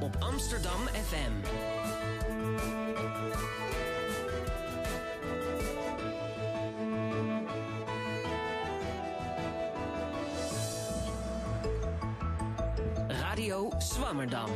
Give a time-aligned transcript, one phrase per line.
[0.00, 1.32] op Amsterdam FM.
[13.08, 14.50] Radio Swammerdam.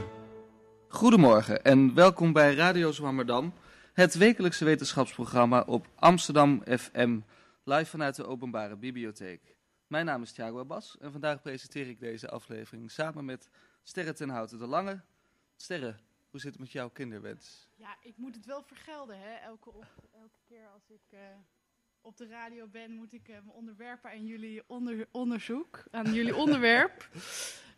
[0.88, 3.52] Goedemorgen en welkom bij Radio Zwammerdam,
[3.92, 7.18] het wekelijkse wetenschapsprogramma op Amsterdam FM,
[7.64, 9.56] live vanuit de Openbare Bibliotheek.
[9.86, 13.48] Mijn naam is Thiago Abbas en vandaag presenteer ik deze aflevering samen met
[13.86, 15.00] Sterre ten Houten de Lange.
[15.56, 15.94] Sterre,
[16.30, 17.68] hoe zit het met jouw kinderwens?
[17.74, 19.34] Ja, ik moet het wel vergelden, hè.
[19.34, 21.18] Elke, op, elke keer als ik eh,
[22.00, 26.36] op de radio ben, moet ik eh, me onderwerpen aan jullie onder, onderzoek, aan jullie
[26.44, 27.08] onderwerp.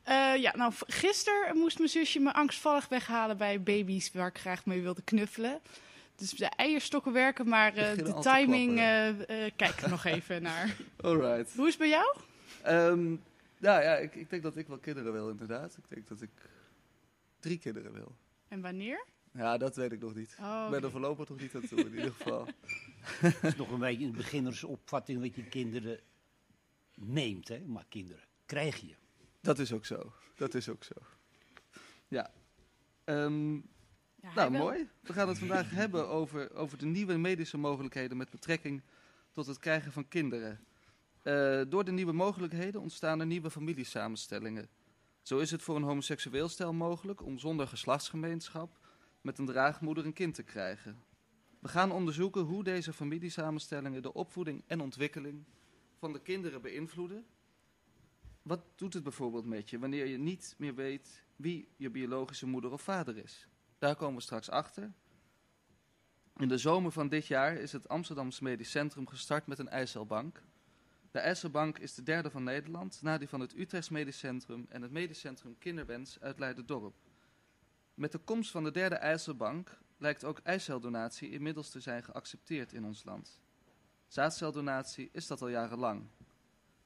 [0.02, 4.66] Eh, ja, nou, gisteren moest mijn zusje me angstvallig weghalen bij baby's waar ik graag
[4.66, 5.60] mee wilde knuffelen.
[6.16, 8.76] Dus de eierstokken werken, maar de timing,
[9.56, 10.76] kijk er nog even naar.
[11.00, 11.54] Alright.
[11.56, 12.16] Hoe is het bij jou?
[12.62, 13.14] Ehm
[13.66, 15.76] nou ja, ik, ik denk dat ik wel kinderen wil inderdaad.
[15.76, 16.30] Ik denk dat ik
[17.40, 18.16] drie kinderen wil.
[18.48, 19.04] En wanneer?
[19.32, 20.36] Ja, dat weet ik nog niet.
[20.40, 22.48] Oh, Ik ben er voorlopig nog niet aan toe in ieder geval.
[23.20, 26.00] Het is nog een beetje een beginnersopvatting dat je kinderen
[26.94, 27.60] neemt, hè?
[27.60, 28.94] maar kinderen krijg je.
[29.40, 30.12] Dat is ook zo.
[30.34, 30.94] Dat is ook zo.
[32.08, 32.30] Ja.
[33.04, 33.62] Ehm, Ja,
[34.20, 34.88] hij Nou, mooi.
[35.00, 38.82] We gaan het vandaag hebben over, over de nieuwe medische mogelijkheden met betrekking
[39.32, 40.60] tot het krijgen van kinderen.
[41.26, 44.68] Eh, door de nieuwe mogelijkheden ontstaan er nieuwe familiesamenstellingen.
[45.22, 48.78] Zo is het voor een homoseksueel stel mogelijk om zonder geslachtsgemeenschap
[49.20, 51.02] met een draagmoeder een kind te krijgen.
[51.58, 55.44] We gaan onderzoeken hoe deze familiesamenstellingen de opvoeding en ontwikkeling
[55.98, 57.26] van de kinderen beïnvloeden.
[58.42, 62.72] Wat doet het bijvoorbeeld met je wanneer je niet meer weet wie je biologische moeder
[62.72, 63.48] of vader is?
[63.78, 64.92] Daar komen we straks achter.
[66.36, 70.42] In de zomer van dit jaar is het Amsterdamse Medisch Centrum gestart met een eicelbank.
[71.16, 74.82] De eicelbank is de derde van Nederland, na die van het Utrechts Medisch Centrum en
[74.82, 76.94] het Medisch Centrum Kinderwens uit Leiden-Dorp.
[77.94, 82.84] Met de komst van de derde eicelbank lijkt ook eiceldonatie inmiddels te zijn geaccepteerd in
[82.84, 83.40] ons land.
[84.06, 86.06] Zaadceldonatie is dat al jarenlang.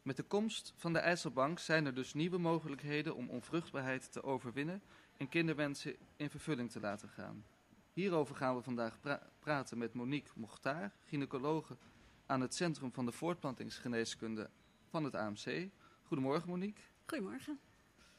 [0.02, 4.82] Met de komst van de eicelbank zijn er dus nieuwe mogelijkheden om onvruchtbaarheid te overwinnen
[5.16, 7.44] en kinderwensen in vervulling te laten gaan.
[7.92, 11.76] Hierover gaan we vandaag pra- praten met Monique Mochtaar, gynaecologe
[12.30, 14.50] aan het Centrum van de Voortplantingsgeneeskunde
[14.88, 15.68] van het AMC.
[16.02, 16.82] Goedemorgen Monique.
[17.06, 17.58] Goedemorgen.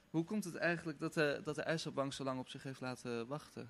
[0.09, 3.27] Hoe komt het eigenlijk dat de, dat de eicelbank zo lang op zich heeft laten
[3.27, 3.69] wachten?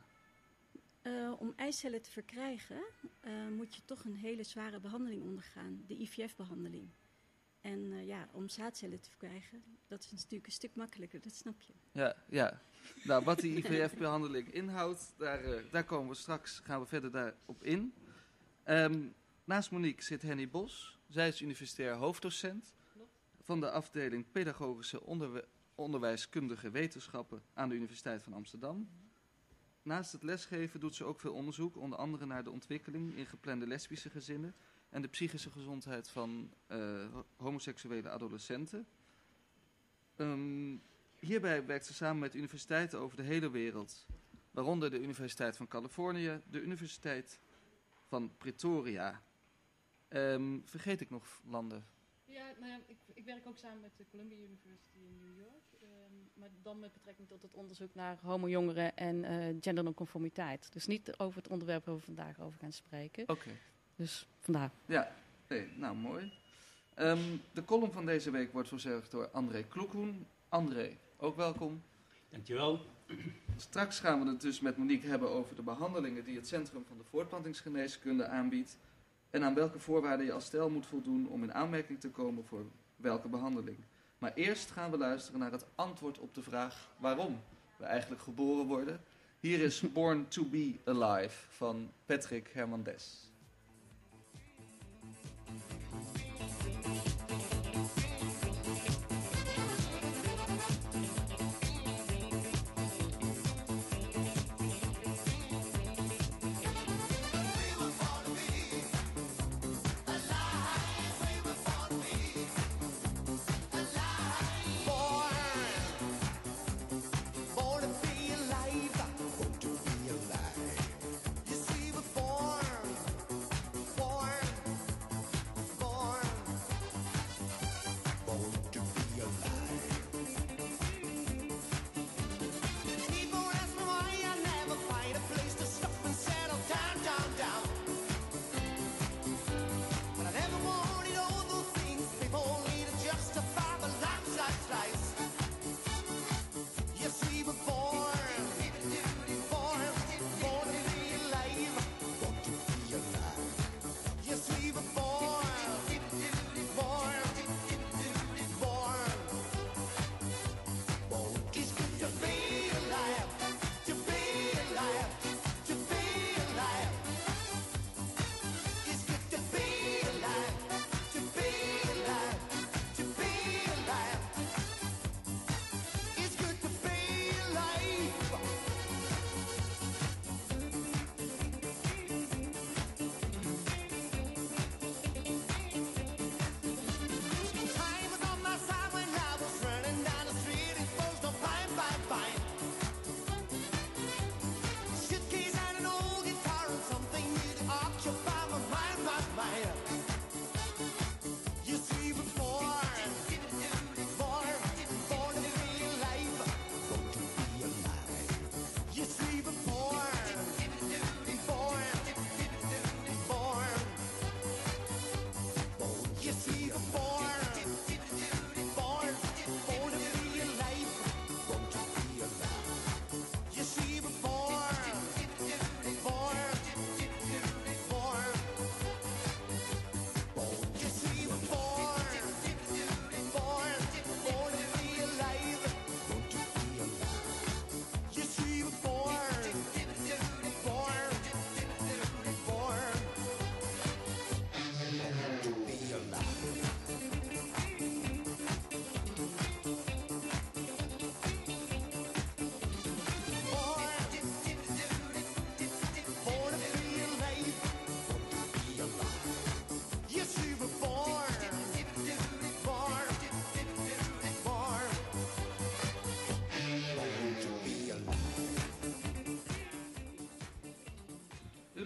[1.02, 2.82] Eh, om eicellen te verkrijgen
[3.20, 6.90] eh, moet je toch een hele zware behandeling ondergaan, de IVF-behandeling.
[7.62, 11.62] En eh, ja, om zaadcellen te verkrijgen, dat is natuurlijk een stuk makkelijker, dat snap
[11.62, 11.74] je.
[11.92, 12.62] Ja, ja.
[13.04, 17.64] Nou, wat die IVF-behandeling inhoudt, daar, eh, daar komen we straks, gaan we verder daarop
[17.64, 17.94] in.
[18.64, 19.08] Ehm,
[19.44, 21.00] naast Monique zit Henny Bos.
[21.08, 22.74] Zij is universitair hoofddocent
[23.42, 28.90] van de afdeling Pedagogische Onderwe- Onderwijskundige Wetenschappen aan de Universiteit van Amsterdam.
[29.84, 33.68] Naast het lesgeven doet ze ook veel onderzoek, onder andere naar de ontwikkeling in geplande
[33.68, 34.56] lesbische gezinnen
[34.90, 36.78] en de psychische gezondheid van eh,
[37.12, 38.88] ho- homoseksuele adolescenten.
[40.16, 40.76] Ehm,
[41.20, 44.06] hierbij werkt ze samen met universiteiten over de hele wereld,
[44.52, 47.40] waaronder de Universiteit van Californië, de Universiteit
[48.08, 49.22] van Pretoria.
[50.12, 51.86] Ehm, vergeet ik nog landen?
[52.26, 55.64] Ja, nou ja, ik, ik werk ook samen met de Columbia University in New York.
[55.82, 60.74] ehm, maar dan met betrekking tot het onderzoek naar homojongeren en eh gendernonconformiteit.
[60.74, 63.30] Dus niet over het onderwerp waar we vandaag over gaan spreken.
[63.30, 63.50] Oké.
[63.96, 64.72] Dus vandaar.
[64.86, 65.16] Ja,
[65.48, 66.34] nee, nou mooi.
[66.94, 70.26] Ehm, de column van deze week wordt verzorgd door André Kloekhoen.
[70.50, 71.82] André, ook welkom.
[72.30, 72.80] Dankjewel.
[73.58, 76.98] Straks gaan we het dus met Monique hebben over de behandelingen die het Centrum van
[76.98, 78.78] de Voortplantingsgeneeskunde aanbiedt.
[79.32, 82.66] En aan welke voorwaarden je als stel moet voldoen om in aanmerking te komen voor
[82.96, 83.78] welke behandeling.
[84.18, 87.40] Maar eerst gaan we luisteren naar het antwoord op de vraag waarom
[87.78, 89.02] we eigenlijk geboren worden.
[89.40, 93.31] Hier is Born to be Alive van Patrick Hernandez.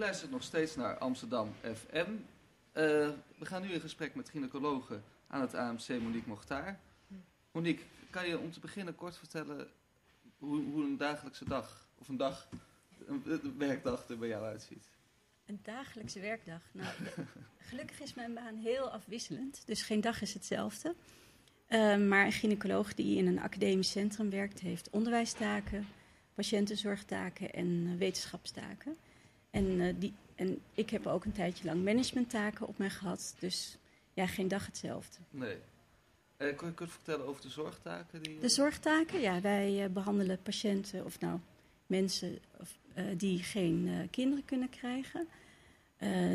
[0.05, 1.97] Luistert nog steeds naar Amsterdam FM.
[2.71, 2.83] Eh,
[3.37, 6.79] we gaan nu in gesprek met gynaecologe aan het AMC Monique Mochtaar.
[7.51, 9.67] Monique, kan je om te beginnen kort vertellen
[10.37, 12.49] hoe, hoe een dagelijkse dag, of een dag,
[13.57, 14.89] werkdag er bij jou uitziet?
[15.45, 16.61] Een dagelijkse werkdag.
[16.71, 16.93] Nou,
[17.69, 20.95] gelukkig is mijn baan heel afwisselend, dus geen dag is hetzelfde.
[21.65, 25.87] Eh, maar een gynaecoloog die in een academisch centrum werkt, heeft onderwijstaken,
[26.33, 28.97] patiëntenzorgtaken en eh, wetenschapstaken.
[29.55, 33.77] En, eh, die, en ik heb ook een tijdje lang managementtaken op mij gehad, dus
[34.13, 35.17] ja, geen dag hetzelfde.
[35.29, 35.57] Nee.
[36.37, 38.21] Eh, kun je kort vertellen over de zorgtaken?
[38.21, 41.39] Die, De zorgtaken, ja, wij eh, behandelen patiënten of nou
[41.87, 45.27] mensen of, eh, die geen kinderen kunnen krijgen.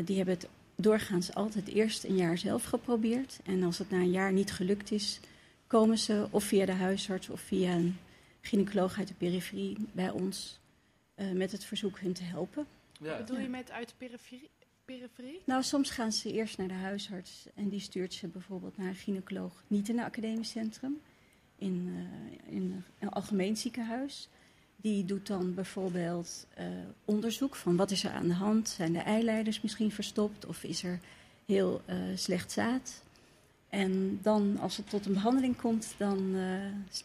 [0.05, 3.39] Die hebben het doorgaans altijd eerst een jaar zelf geprobeerd.
[3.43, 5.19] En als het na een jaar niet gelukt is,
[5.67, 7.97] komen ze of via de huisarts of via een
[8.41, 10.59] gynaecoloog uit de periferie bij ons
[11.33, 12.65] met het verzoek hun te helpen.
[13.01, 13.17] Wat ja.
[13.17, 14.49] bedoel je met uit de periferie?
[14.85, 15.41] periferie?
[15.45, 18.95] Nou, soms gaan ze eerst naar de huisarts en die stuurt ze bijvoorbeeld naar een
[18.95, 21.01] gynaecoloog, niet in een academisch centrum,
[21.55, 24.29] in, eh, in een algemeen ziekenhuis.
[24.75, 26.65] Die doet dan bijvoorbeeld eh,
[27.05, 30.83] onderzoek van wat is er aan de hand, zijn de eileiders misschien verstopt of is
[30.83, 30.99] er
[31.45, 33.03] heel eh, slecht zaad.
[33.71, 36.43] En dan, als het tot een behandeling komt, dan eh,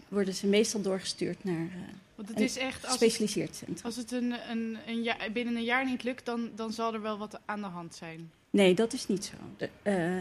[0.09, 3.85] worden ze meestal doorgestuurd naar eh, Want het is echt, als, gespecialiseerd centrum.
[3.85, 7.19] als het een, een, een binnen een jaar niet lukt, dan, dan zal er wel
[7.19, 8.31] wat aan de hand zijn.
[8.51, 9.35] Nee, dat is niet zo.
[9.57, 10.21] De- eh,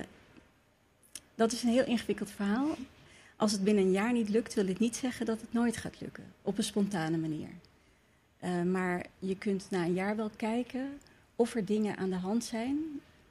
[1.36, 2.68] dat is een heel ingewikkeld verhaal.
[3.36, 6.02] Als het binnen een jaar niet lukt, wil het niet zeggen dat het nooit gaat
[6.02, 6.24] lukken.
[6.42, 7.50] Op een spontane manier.
[8.72, 11.00] Maar je kunt na een jaar wel kijken
[11.36, 12.78] of er dingen aan de hand zijn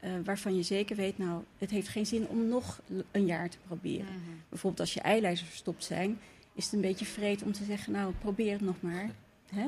[0.05, 2.81] eh, waarvan je zeker weet, nou, het heeft geen zin om nog
[3.11, 4.07] een jaar te proberen.
[4.07, 4.37] Mhm.
[4.49, 6.19] Bijvoorbeeld als je eileiders verstopt zijn,
[6.53, 9.11] is het een beetje vreed om te zeggen, nou, probeer het nog maar.
[9.49, 9.67] Hè?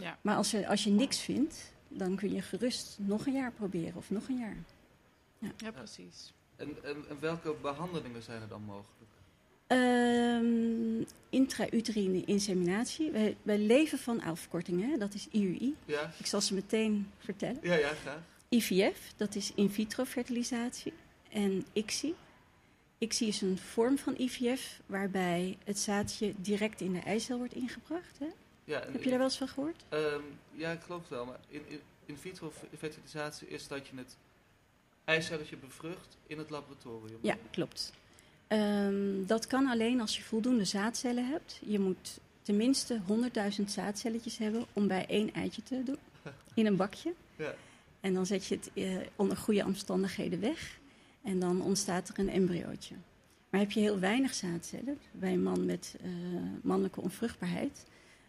[0.00, 0.18] Ja.
[0.20, 3.96] Maar als je, als je niks vindt, dan kun je gerust nog een jaar proberen
[3.96, 4.56] of nog een jaar.
[5.56, 6.32] ja, precies.
[6.56, 9.10] En, en, en welke behandelingen zijn er dan mogelijk?
[9.66, 13.10] Ehm intrauterine inseminatie.
[13.10, 14.96] Wij, wij leven van afkortingen, hè?
[14.96, 15.76] dat is IUI.
[15.84, 17.58] Ja, Ik zal ze meteen vertellen.
[17.62, 18.22] ja, ja graag.
[18.48, 20.92] IVF, dat is in vitro fertilisatie.
[21.30, 22.14] En ICSI.
[22.98, 28.18] ICSI is een vorm van IVF waarbij het zaadje direct in de eicel wordt ingebracht.
[28.18, 28.26] Hè?
[28.64, 29.84] Ja, Heb je daar wel eens van gehoord?
[29.88, 30.20] Ehm,
[30.54, 31.24] ja, ik geloof het wel.
[31.24, 34.16] Maar in, in, in vitro fe- fertilisatie is dat je het
[35.04, 37.18] eicelletje bevrucht in het laboratorium.
[37.20, 37.92] Ja, klopt.
[38.46, 41.60] Ehm, dat kan alleen als je voldoende zaadcellen hebt.
[41.64, 43.00] Je moet tenminste
[43.58, 45.98] 100.000 zaadcelletjes hebben om bij één eitje te doen.
[46.54, 47.12] In een bakje.
[47.36, 47.54] Ja.
[48.00, 50.78] En dan zet je het eh, onder goede omstandigheden weg.
[51.22, 52.94] En dan ontstaat er een embryootje.
[53.50, 56.10] Maar heb je heel weinig zaadcellen, bij een man met eh,
[56.62, 57.86] mannelijke onvruchtbaarheid,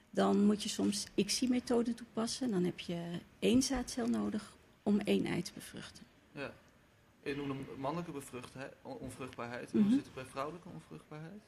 [0.10, 2.52] dan moet je soms ICSI-methode toepassen.
[2.52, 6.04] Dan heb je één zaadcel nodig om één ei te bevruchten.
[6.32, 6.54] ja.
[7.24, 8.12] Je noemde mannelijke
[8.82, 9.74] onvruchtbaarheid.
[9.74, 9.84] Mhm.
[9.84, 11.42] Hoe zit het bij vrouwelijke onvruchtbaarheid?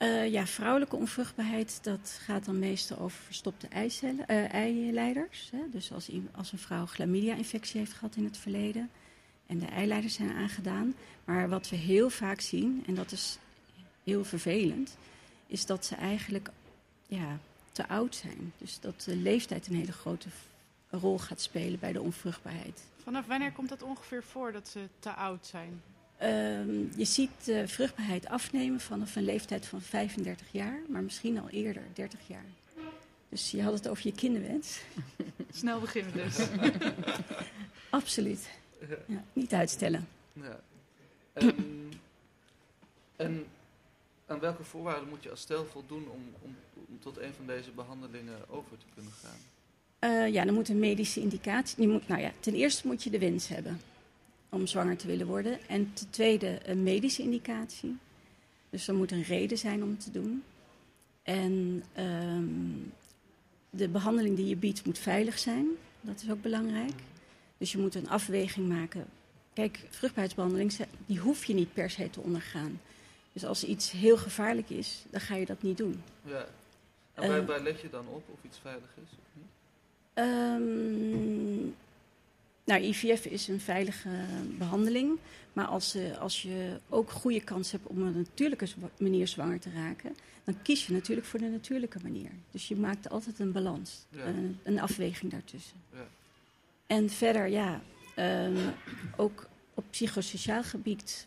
[0.00, 5.50] Eh, ja, vrouwelijke onvruchtbaarheid, dat gaat dan meestal over verstopte eh, eileiders.
[5.52, 5.58] Hè?
[5.70, 8.90] Dus als, als een vrouw chlamydia-infectie heeft gehad in het verleden
[9.46, 10.94] en de eileiders zijn aangedaan.
[11.24, 13.38] Maar wat we heel vaak zien, en dat is
[14.04, 14.96] heel vervelend,
[15.46, 16.50] is dat ze eigenlijk
[17.06, 17.38] ja,
[17.72, 18.52] te oud zijn.
[18.58, 20.28] Dus dat de leeftijd een hele grote
[20.90, 22.84] rol gaat spelen bij de onvruchtbaarheid.
[23.02, 25.82] Vanaf wanneer komt het ongeveer voor dat ze te oud zijn?
[26.20, 31.48] Ehm, je ziet de vruchtbaarheid afnemen vanaf een leeftijd van 35 jaar, maar misschien al
[31.48, 32.44] eerder, 30 jaar.
[33.28, 34.80] Dus je had het over je kinderwens.
[35.52, 36.38] Snel beginnen dus.
[37.90, 38.48] Absoluut.
[39.06, 40.08] Ja, niet uitstellen.
[40.32, 40.60] Ja.
[41.32, 41.54] En,
[43.16, 43.46] en
[44.26, 46.56] aan welke voorwaarden moet je als stel voldoen om, om,
[46.88, 49.38] om tot een van deze behandelingen over te kunnen gaan?
[49.98, 51.82] Eh, ja, dan moet een medische indicatie.
[51.82, 53.80] Je moet, nou ja, ten eerste moet je de wens hebben
[54.50, 55.68] om zwanger te willen worden.
[55.68, 57.96] En ten tweede een medische indicatie.
[58.70, 60.42] Dus er moet een reden zijn om het te doen.
[61.22, 62.44] En ehm,
[63.70, 65.66] de behandeling die je biedt moet veilig zijn.
[66.00, 66.94] Dat is ook belangrijk.
[67.58, 69.06] Dus je moet een afweging maken.
[69.52, 70.72] Kijk, vruchtbaarheidsbehandeling,
[71.06, 72.80] die hoef je niet per se te ondergaan.
[73.32, 76.02] Dus als iets heel gevaarlijk is, dan ga je dat niet doen.
[76.22, 76.46] Ja.
[77.14, 79.46] En waar, waar let je dan op of iets veilig is of niet?
[80.14, 81.68] Ehm,
[82.70, 84.08] nou, IVF is een veilige
[84.58, 85.18] behandeling.
[85.52, 88.66] Maar als, eh, als je ook goede kans hebt om op een natuurlijke
[88.98, 92.30] manier zwanger te raken, dan kies je natuurlijk voor de natuurlijke manier.
[92.50, 94.24] Dus je maakt altijd een balans, Ja.
[94.24, 95.76] een, een afweging daartussen.
[95.92, 96.06] Ja.
[96.86, 97.80] En verder, ja,
[98.14, 98.56] ehm,
[99.16, 101.26] ook op psychosociaal gebied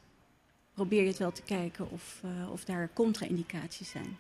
[0.74, 4.18] probeer je het wel te kijken of, eh, of daar contra-indicaties zijn.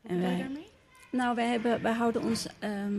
[0.00, 0.66] Wat je wij- daarmee?
[1.10, 2.46] Nou, wij, hebben, wij houden ons.
[2.58, 2.92] ehm,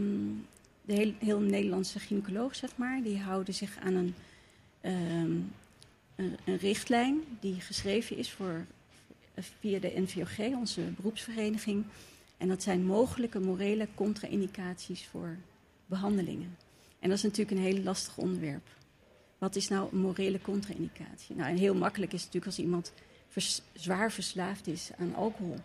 [0.87, 4.15] de heel, heel Nederlandse gynaecoloog, zeg maar, die houden zich aan een,
[4.81, 5.39] ehm,
[6.45, 8.65] een, richtlijn die geschreven is voor,
[9.59, 11.85] via de NVOG, onze beroepsvereniging.
[12.37, 15.35] En dat zijn mogelijke morele contra-indicaties voor
[15.85, 16.57] behandelingen.
[16.99, 18.67] En dat is natuurlijk een heel lastig onderwerp.
[19.37, 21.35] Wat is nou een morele contra-indicatie?
[21.35, 22.93] Nou, en heel makkelijk is het natuurlijk als iemand
[23.73, 25.57] zwaar verslaafd is aan alcohol.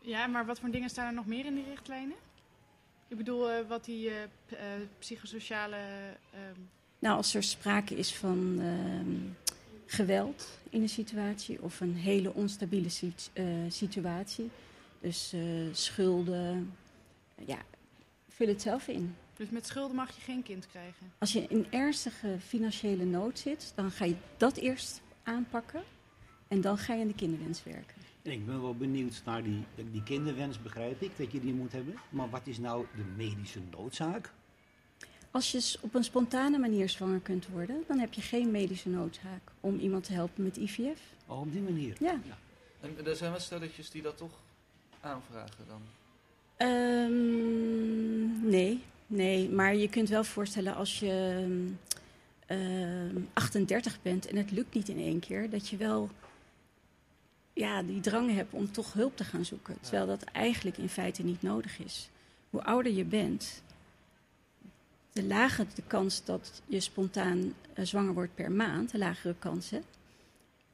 [0.00, 2.16] Ja, maar wat voor dingen staan er nog meer in die richtlijnen?
[3.08, 4.28] Ik bedoel, eh, wat die eh, eh,
[4.98, 5.76] psychosociale...
[6.32, 6.60] ehm,
[6.98, 9.16] Nou, als er sprake is van ehm,
[9.86, 13.30] geweld in een situatie of een hele onstabiele sit-
[13.68, 14.50] situatie,
[15.00, 15.34] dus
[15.72, 16.72] schulden,
[17.46, 17.58] ja,
[18.28, 19.14] vul het zelf in.
[19.36, 21.12] dus met schulden mag je geen kind krijgen.
[21.18, 25.82] Als je in ernstige financiële nood zit, dan ga je dat eerst aanpakken
[26.48, 27.96] en dan ga je aan de kinderwens werken.
[28.22, 31.72] En ik ben wel benieuwd naar die, die kinderwens, begrijp ik, dat je die moet
[31.72, 31.94] hebben.
[32.08, 34.32] Maar wat is nou de medische noodzaak?
[35.30, 39.40] Als je op een spontane manier zwanger kunt worden, dan heb je geen medische noodzaak
[39.60, 41.00] om iemand te helpen met IVF.
[41.26, 41.96] Oh, op die manier.
[42.00, 42.20] Ja.
[42.80, 44.32] En er zijn wel stelletjes die dat toch
[45.00, 45.80] aanvragen dan.
[46.56, 51.46] Ehm, nee, nee, maar je kunt wel voorstellen als je
[52.46, 56.10] ehm, 38 bent en het lukt niet in één keer, dat je wel
[57.58, 59.80] ja, die drang hebt om toch hulp te gaan zoeken.
[59.80, 62.08] Terwijl dat eigenlijk in feite niet nodig is.
[62.50, 63.62] Hoe ouder je bent,
[65.12, 69.82] de lager de kans dat je spontaan eh, zwanger wordt per maand, de lagere kansen.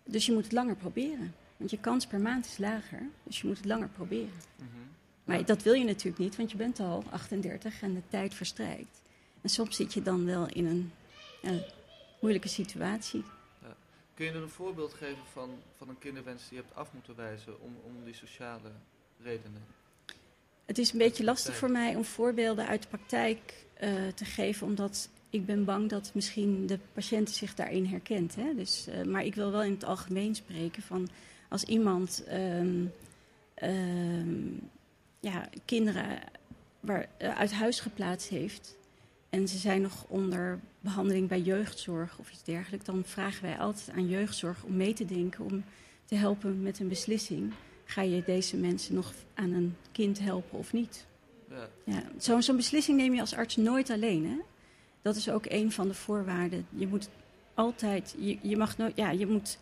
[0.05, 1.35] Dus je moet het langer proberen.
[1.57, 4.43] Want je kans per maand is lager, dus je moet het langer proberen.
[5.25, 9.01] Maar dat wil je natuurlijk niet, want je bent al 38 en de tijd verstrijkt.
[9.41, 10.93] En soms zit je dan wel in een
[11.43, 11.65] ja,
[12.21, 13.25] moeilijke situatie.
[14.15, 17.17] Kun je er een voorbeeld geven van, van een kinderwens die je hebt af moeten
[17.17, 18.71] wijzen om, om die sociale
[19.23, 19.63] redenen?
[20.65, 24.67] Het is een beetje lastig voor mij om voorbeelden uit de praktijk eh, te geven,
[24.67, 28.35] omdat ik ben bang dat misschien de patiënt zich daarin herkent.
[28.35, 28.55] Hè?
[28.55, 31.09] Dus, eh, maar ik wil wel in het algemeen spreken van
[31.49, 32.85] als iemand ehm,
[33.55, 34.53] ehm,
[35.21, 36.19] ja, kinderen
[36.81, 38.77] waar, eh, uit huis geplaatst heeft
[39.35, 43.91] en ze zijn nog onder behandeling bij jeugdzorg of iets dergelijks, dan vragen wij altijd
[43.97, 45.65] aan jeugdzorg om mee te denken, om
[46.05, 47.53] te helpen met een beslissing.
[47.85, 51.07] Ga je deze mensen nog aan een kind helpen of niet?
[51.49, 51.69] Ja.
[51.85, 54.27] Ja, zo- Zo'n beslissing neem je als arts nooit alleen.
[54.27, 54.37] Hè?
[55.03, 56.67] Dat is ook een van de voorwaarden.
[56.71, 57.09] Je moet
[57.55, 59.59] altijd, je, je mag nooit, ja, je moet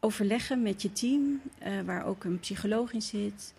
[0.00, 3.54] overleggen met je team, eh, waar ook een psycholoog in zit,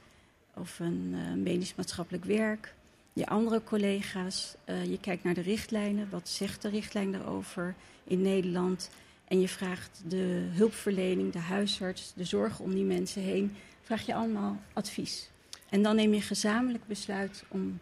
[0.56, 2.74] of een eh, medisch-maatschappelijk werk,
[3.19, 4.55] je andere collega's.
[4.65, 8.89] Eh, je kijkt naar de richtlijnen, wat zegt de richtlijn daarover in Nederland?
[9.27, 14.13] En je vraagt de hulpverlening, de huisarts, de zorg om die mensen heen, vraag je
[14.15, 15.29] allemaal advies.
[15.69, 17.79] En dan neem je gezamenlijk besluit om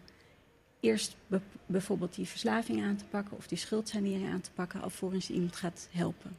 [0.80, 5.26] eerst be- bijvoorbeeld die verslaving aan te pakken of die schuldsanering aan te pakken, alvorens
[5.26, 6.36] je iemand gaat helpen.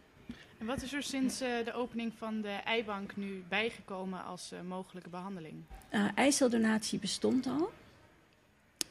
[0.57, 4.59] En wat is er sinds eh, de opening van de eibank nu bijgekomen als eh,
[4.61, 5.55] mogelijke behandeling?
[5.89, 7.71] Eh eiceldonatie bestond al,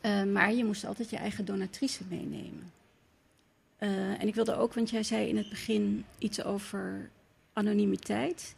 [0.00, 2.72] eh, maar je moest altijd je eigen donatrice meenemen.
[3.76, 7.10] Eh, en ik wilde ook, want jij zei in het begin iets over
[7.52, 8.54] anonimiteit.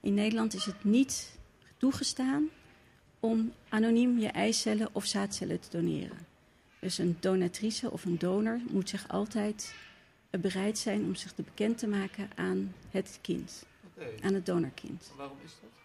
[0.00, 1.38] In Nederland is het niet
[1.76, 2.48] toegestaan
[3.20, 6.26] om anoniem je eicellen of zaadcellen te doneren.
[6.78, 9.74] Dus een donatrice of een donor moet zich altijd
[10.30, 13.66] eh, bereid zijn om zich te bekend te maken aan het kind,
[14.22, 15.12] aan het donorkind.
[15.16, 15.81] waarom is dat?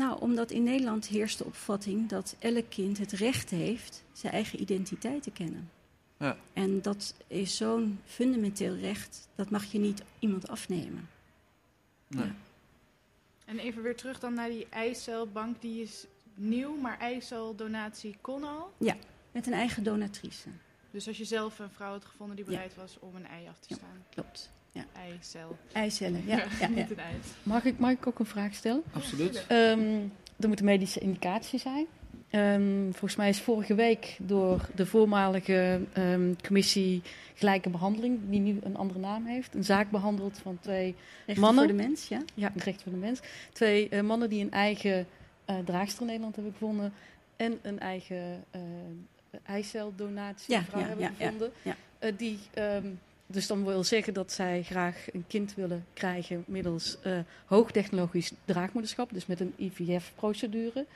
[0.00, 4.60] Nou, omdat in Nederland heerst de opvatting dat elk kind het recht heeft zijn eigen
[4.60, 5.70] identiteit te kennen.
[6.18, 6.36] Ja.
[6.52, 11.08] En dat is zo'n fundamenteel recht, dat mag je niet iemand afnemen.
[12.06, 12.24] Nee.
[12.24, 12.34] Ja.
[13.44, 15.60] En even weer terug dan naar die eicelbank.
[15.60, 18.72] Die is nieuw, maar eiceldonatie kon al.
[19.32, 20.48] Met een eigen donatrice,
[20.90, 22.50] Dus als je zelf een vrouw had gevonden die Ja.
[22.50, 23.76] bereid was om een ei af te Ja.
[23.76, 24.04] staan.
[24.10, 24.50] klopt.
[24.92, 25.56] Eicel.
[25.72, 26.36] Eicellen, ja.
[26.36, 26.68] ja, ja.
[26.80, 27.14] Niet een ei.
[27.42, 28.82] Mag ik, mag ik ook een vraag stellen?
[28.92, 29.44] Absoluut.
[29.48, 29.98] Ehm,
[30.36, 31.86] er moet een medische indicatie zijn.
[32.30, 37.02] Ehm, volgens mij is vorige week door de voormalige ehm, commissie
[37.34, 40.94] Gelijke Behandeling, die nu een andere naam heeft, een zaak behandeld van twee,
[41.26, 41.64] Rechten Mannen?
[41.68, 42.22] voor de mens, ja.
[42.34, 43.20] ja, het recht van de mens,
[43.52, 45.06] twee eh, mannen die een eigen
[45.44, 46.92] eh, draagster in Nederland hebben gevonden
[47.36, 48.60] en een eigen eh
[49.44, 51.50] eiceldonatie Ja, ja, hebben ja, ja, gevonden.
[51.62, 51.76] ja.
[51.98, 52.86] Eh, die, ehm,
[53.30, 59.12] dus dan wil zeggen dat zij graag een kind willen krijgen middels eh, hoogtechnologisch draagmoederschap,
[59.12, 60.86] dus met een IVF-procedure.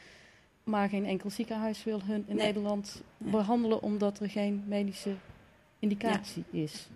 [0.64, 2.46] Maar geen enkel ziekenhuis wil hun in Nee.
[2.46, 3.30] Nederland Nee.
[3.30, 5.14] behandelen omdat er geen medische
[5.78, 6.88] indicatie is.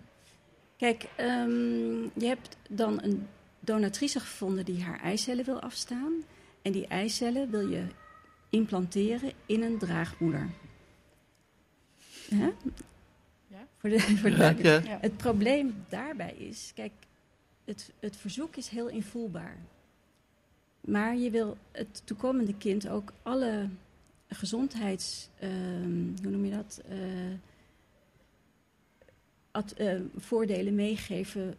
[0.77, 3.27] Kijk, ehm, je hebt dan een
[3.59, 6.13] donatrice gevonden die haar eicellen wil afstaan.
[6.61, 7.83] En die eicellen wil je
[8.49, 10.49] implanteren in een draagmoeder.
[12.29, 12.49] Hè?
[13.81, 13.89] Ja?
[13.89, 14.85] Voor de, voor de Ja, duidelijkheid.
[14.85, 14.97] ja.
[15.01, 16.91] Het probleem daarbij is, kijk,
[17.65, 19.57] het, het verzoek is heel invoelbaar.
[20.81, 23.69] Maar je wil het toekomende kind ook alle
[24.27, 26.97] gezondheids, ehm, hoe noem je dat, eh,
[29.51, 31.55] ad- eh, voordelen meegeven,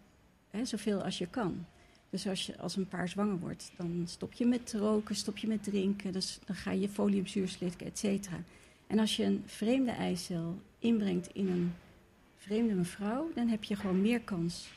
[0.51, 1.67] hè, zoveel als je kan.
[2.11, 5.47] Dus als, je, als een paar zwanger wordt, dan stop je met roken, stop je
[5.47, 8.37] met drinken, dus dan ga je foliumzuur slikken, et cetera.
[8.87, 11.73] En als je een vreemde eicel inbrengt in een
[12.41, 14.69] vreemde mevrouw, dan heb je gewoon meer kans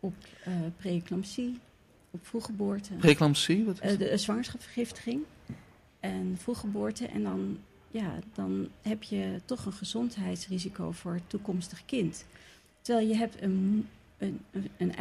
[0.00, 1.58] op eh preeclampsie,
[2.10, 3.64] op vroeggeboorte, Preeclampsie?
[3.64, 3.98] Wat is dat?
[3.98, 5.22] de eh, zwangerschapsvergiftiging
[6.00, 7.06] en vroeggeboorte.
[7.06, 7.58] En dan,
[7.90, 12.24] ja, dan heb je toch een gezondheidsrisico voor het toekomstig kind.
[12.80, 14.96] Terwijl je hebt een, een, een, een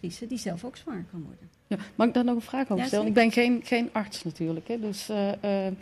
[0.00, 1.48] die zelf ook zwanger kan worden.
[1.66, 3.06] Ja, mag ik daar nog een vraag over Ja, stellen?
[3.06, 4.68] Ik ben geen, geen arts natuurlijk.
[4.68, 5.72] Hè, dus, eh, eh,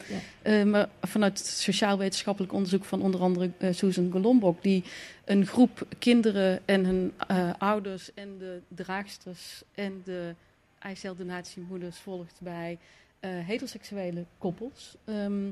[0.43, 4.63] eh, maar vanuit sociaal-wetenschappelijk onderzoek van onder andere Susan Golombok...
[4.63, 4.85] die
[5.25, 7.13] een groep kinderen en hun
[7.59, 10.35] ouders en de draagsters en de
[10.79, 12.79] eiceldonatiemoeders volgt bij
[13.21, 14.97] heteroseksuele koppels.
[15.05, 15.51] Ehm,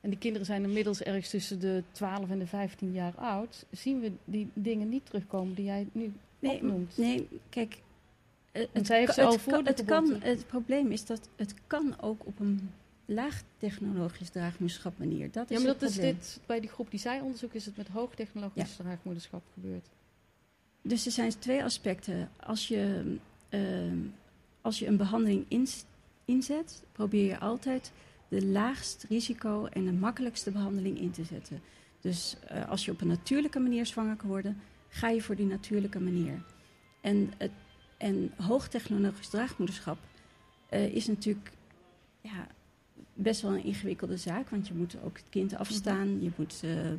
[0.00, 3.66] en die kinderen zijn inmiddels ergens tussen de 12 en de 15 jaar oud.
[3.70, 6.96] Zien we die dingen niet terugkomen die jij nu Nee, opnoemt?
[6.96, 7.78] nee kijk.
[8.82, 11.54] Zij heeft kan- ze al het, voor kan, het, kan, het probleem is dat het
[11.66, 12.70] kan ook op een
[13.04, 15.30] laag technologisch draagmoederschap manier.
[15.30, 17.66] Dat is Ja, maar het dat is dit, bij die groep die zij onderzoekt, is
[17.66, 19.86] het met hoogtechnologisch draagmoederschap gebeurd.
[20.82, 22.30] Dus er zijn twee aspecten.
[22.36, 23.16] Als je,
[23.48, 23.98] ehm,
[24.60, 25.68] als je een behandeling
[26.24, 27.92] inzet, probeer je altijd
[28.28, 31.60] de laagst risico en de makkelijkste behandeling in te zetten.
[32.00, 35.46] Dus eh, als je op een natuurlijke manier zwanger kan worden, ga je voor die
[35.46, 36.42] natuurlijke manier.
[37.00, 37.50] En, het,
[37.98, 39.98] en hoogtechnologisch draagmoederschap
[40.68, 41.52] eh, is natuurlijk
[42.20, 42.46] ja,
[43.14, 46.90] best wel een ingewikkelde zaak, want je moet ook het kind afstaan, je moet eh,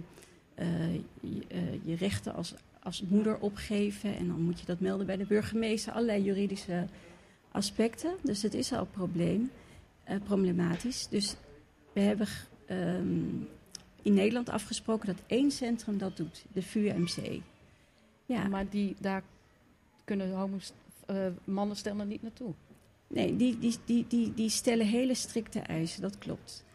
[0.56, 5.18] eh, je, je rechten als, als moeder opgeven en dan moet je dat melden bij
[5.18, 6.86] de burgemeester, allerlei juridische
[7.52, 8.12] aspecten.
[8.24, 9.52] Dus het is al een probleem,
[10.24, 11.08] problematisch.
[11.08, 11.36] Dus
[11.94, 12.28] we hebben
[12.66, 13.28] ehm,
[14.02, 17.42] in Nederland afgesproken dat één centrum dat doet, de VUMC.
[18.26, 19.24] Ja, Maar die, daar
[20.06, 20.74] kunnen homo's,
[21.44, 22.54] mannen stellen niet naartoe.
[23.08, 26.66] nee, die, die, die, die, die stellen hele strikte eisen, dat klopt.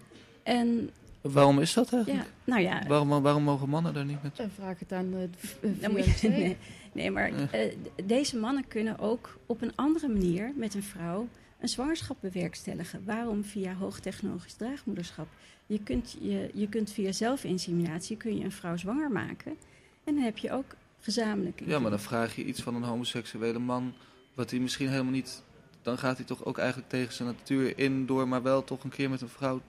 [0.42, 2.24] En Waarom is dat eigenlijk?
[2.26, 4.38] ja, nou ja, Waarom, waarom mogen mannen daar niet met?
[4.38, 6.56] En vraag het aan eh, de v- eh, Dan moet je, nee,
[6.92, 11.28] nee, maar eh, deze mannen kunnen ook op een andere manier met een vrouw
[11.60, 13.02] een zwangerschap bewerkstelligen.
[13.04, 15.26] Waarom via hoogtechnologisch draagmoederschap?
[15.66, 19.56] Je kunt, je, je kunt via zelfinseminatie kun je een vrouw zwanger maken.
[20.04, 21.62] En dan heb je ook gezamenlijk.
[21.66, 23.92] Ja, maar dan vraag je iets van een homoseksuele man,
[24.34, 25.42] wat hij misschien helemaal niet...
[25.82, 28.90] Dan gaat hij toch ook eigenlijk tegen zijn natuur in door, maar wel toch een
[28.90, 29.60] keer met een vrouw...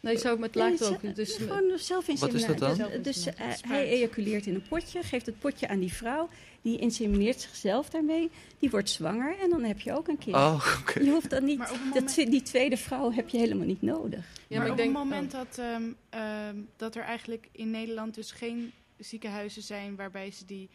[0.00, 2.48] Nee, zo met ze- Dus gewoon zelfinseminatie.
[2.48, 3.02] Wat is dat dan?
[3.02, 6.28] Dus, dus, eh, hij ejaculeert in een potje, geeft het potje aan die vrouw.
[6.62, 8.30] Die insemineert zichzelf daarmee.
[8.58, 10.36] Die wordt zwanger en dan heb je ook een kind.
[10.36, 11.00] Oh, oké.
[11.00, 13.66] Je hoeft dan niet, Maar op een dat, moment- die tweede vrouw heb je helemaal
[13.66, 14.24] niet nodig.
[14.48, 15.38] ja, maar ik op denk, het moment oh.
[15.40, 20.68] dat, ehm, ehm, dat er eigenlijk in Nederland dus geen ziekenhuizen zijn waarbij ze die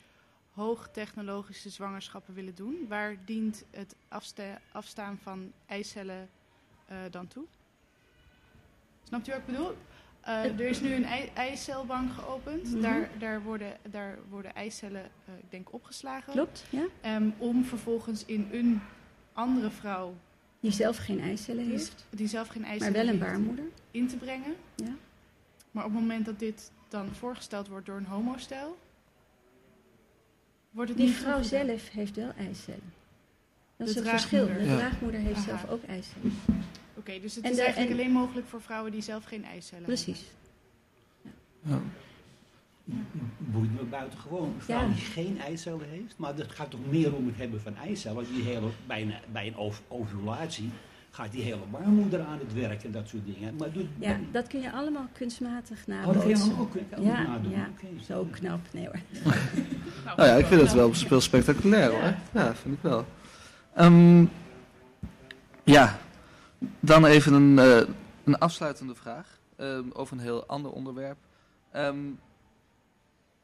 [0.58, 6.30] hoogtechnologische zwangerschappen willen doen, waar dient het afsta- afstaan van eicellen
[6.86, 7.43] eh, dan toe?
[9.04, 9.76] Snapt u wat ik bedoel?
[10.22, 12.72] Eh, er is nu een ei- eicelbank geopend.
[12.72, 12.82] Mhm.
[12.82, 16.34] daar, daar, worden, daar worden eicellen, eh, ik denk, opgeslagen.
[16.34, 16.86] Klopt, ja?
[17.02, 18.82] Ehm, om vervolgens in een
[19.34, 20.15] andere vrouw,
[20.60, 23.65] Die zelf geen eicellen heeft, die zelf geen maar eicellen wel een baarmoeder.
[23.91, 24.56] in te brengen.
[24.76, 24.93] Ja.
[25.72, 28.78] Maar op het moment dat dit dan voorgesteld wordt door een homostel,
[30.78, 32.94] wordt het Die niet vrouw zelf heeft wel eicellen.
[33.78, 34.46] Dat De is het verschil.
[34.46, 34.63] De.
[34.63, 34.78] Ja.
[34.78, 35.46] draagmoeder heeft Aha.
[35.46, 36.34] zelf ook eicellen.
[36.94, 39.46] Oké, dus het En is de- eigenlijk en- alleen mogelijk voor vrouwen die zelf geen
[39.46, 40.24] eicellen Precies.
[41.62, 41.80] Ja.
[43.38, 44.54] boeit me buitengewoon.
[44.54, 44.88] Een vrouw Ja.
[44.88, 48.16] die geen eicellen heeft, maar het gaat toch meer om het hebben van eicellen.
[48.16, 50.70] Want die hele, bij een, bij een ov- ovulatie
[51.12, 53.56] gaat die hele baarmoeder aan het werk en dat soort dingen.
[53.56, 57.22] Maar doe, Ja, dat kun je allemaal kunstmatig Oh, dat kun je ook, ook Ja,
[57.24, 57.52] nadoen.
[57.52, 57.70] ja.
[57.78, 58.04] Oké.
[58.04, 58.60] Zo knap.
[58.74, 59.00] Nee hoor.
[60.15, 62.15] Nou ja, ik vind het wel heel spectaculair hoor.
[62.34, 63.06] Ja, vind ik wel.
[63.74, 64.26] Ehm,
[65.63, 66.00] ja,
[66.80, 67.93] dan even een, eh,
[68.24, 71.17] een afsluitende vraag ehm, over een heel ander onderwerp.
[71.72, 71.98] Ehm,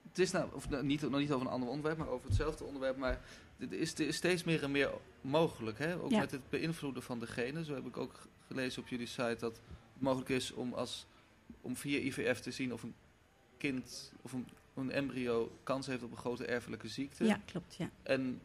[0.09, 2.63] het is nou, of nou, niet, nog niet over een ander onderwerp, maar over hetzelfde
[2.63, 2.97] onderwerp.
[2.97, 3.19] Maar
[3.57, 4.89] er is, er is steeds meer en meer
[5.21, 5.77] mogelijk.
[5.79, 5.95] Hè?
[6.01, 6.19] Ook Ja.
[6.19, 7.65] met het beïnvloeden van de genen.
[7.65, 9.61] Zo heb ik ook gelezen op jullie site dat het
[9.97, 11.05] mogelijk is om, als,
[11.61, 12.93] om via IVF te zien of een
[13.57, 17.23] kind of een, een embryo kans heeft op een grote erfelijke ziekte.
[17.25, 17.75] Ja, klopt.
[17.75, 17.89] Ja.
[18.03, 18.41] En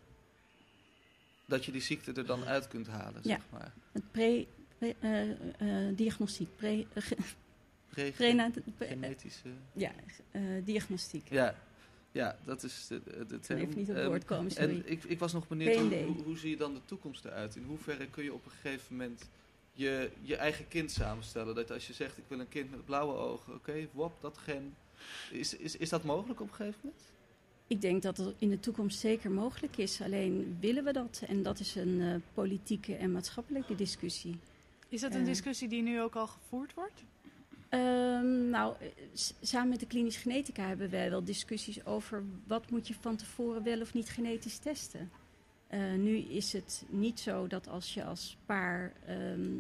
[1.46, 3.36] dat je die ziekte er dan uit kunt halen, Ja.
[3.36, 3.72] zeg maar.
[3.92, 4.46] Het pre,
[4.78, 5.30] pre- eh,
[5.88, 7.16] eh, diagnostiek, pre, eh, ge-
[7.88, 9.48] Pre- Prena- genetische...
[9.72, 9.92] ja,
[10.30, 11.28] eh, diagnostiek.
[11.30, 11.54] Ja,
[12.12, 13.58] ja, dat is de, de, de Ik term.
[13.58, 14.68] kan even niet op het Ehm, woord komen, sorry.
[14.68, 16.04] En ik, ik was nog benieuwd, hoe, PND.
[16.04, 17.56] hoe, hoe zie je dan de toekomst eruit?
[17.56, 19.28] In hoeverre kun je op een gegeven moment
[19.72, 21.54] je, je eigen kind samenstellen?
[21.54, 24.74] Dat als je zegt, ik wil een kind met blauwe ogen, oké, wop, dat gen.
[25.30, 27.02] Is, is, is dat mogelijk op een gegeven moment?
[27.66, 30.00] Ik denk dat het in de toekomst zeker mogelijk is.
[30.02, 31.22] Alleen willen we dat?
[31.26, 34.38] En dat is een eh, politieke en maatschappelijke discussie.
[34.88, 35.26] Is dat een Eh.
[35.26, 37.04] discussie die nu ook al gevoerd wordt?
[37.68, 38.88] Ehm, nou, eh,
[39.40, 43.62] samen met de klinisch genetica hebben wij wel discussies over wat moet je van tevoren
[43.62, 45.11] wel of niet genetisch testen.
[45.66, 49.50] Eh, nu is het niet zo dat als je als paar ehm,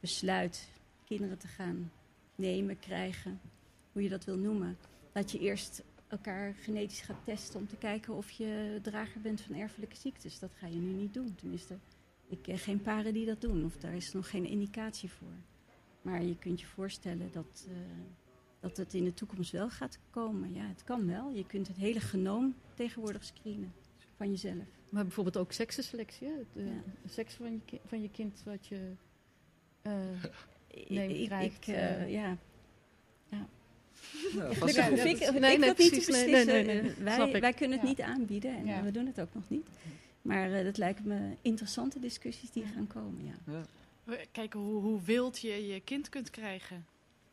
[0.00, 0.68] besluit
[1.04, 1.92] kinderen te gaan
[2.34, 3.40] nemen, krijgen,
[3.92, 4.76] hoe je dat wil noemen,
[5.12, 9.54] dat je eerst elkaar genetisch gaat testen om te kijken of je drager bent van
[9.56, 10.38] erfelijke ziektes.
[10.38, 11.34] Dat ga je nu niet doen.
[11.34, 11.78] Tenminste,
[12.28, 15.32] ik ken geen paren die dat doen of daar is nog geen indicatie voor.
[16.02, 17.74] Maar je kunt je voorstellen dat, eh,
[18.60, 20.54] dat het in de toekomst wel gaat komen.
[20.54, 21.30] Ja, het kan wel.
[21.30, 23.72] Je kunt het hele genoom tegenwoordig screenen
[24.16, 24.64] van jezelf.
[24.90, 26.28] Maar bijvoorbeeld ook seksenselectie.
[26.52, 26.82] De, Ja.
[27.08, 28.92] seks van je, van je kind wat je...
[29.82, 30.22] eh,
[30.70, 32.10] Ik- Nee, ik, krijgt, ik, eh.
[32.12, 32.36] Ja,
[34.00, 35.00] Fascinerend.
[35.00, 36.06] hoef ik, dat- hoef nee, ik nee, dat niet te precies.
[36.14, 36.46] Nee, beslissen.
[36.54, 36.90] nee, nee, nee.
[37.14, 37.92] Eh, Wij, wij kunnen het Ja.
[37.94, 38.82] niet aanbieden en Ja.
[38.82, 39.66] we doen het ook nog niet.
[40.22, 43.34] Maar eh, dat lijken me interessante discussies die gaan komen.
[43.46, 43.64] Ja.
[44.32, 46.86] Kijken hoe, hoe wild je je kind kunt krijgen.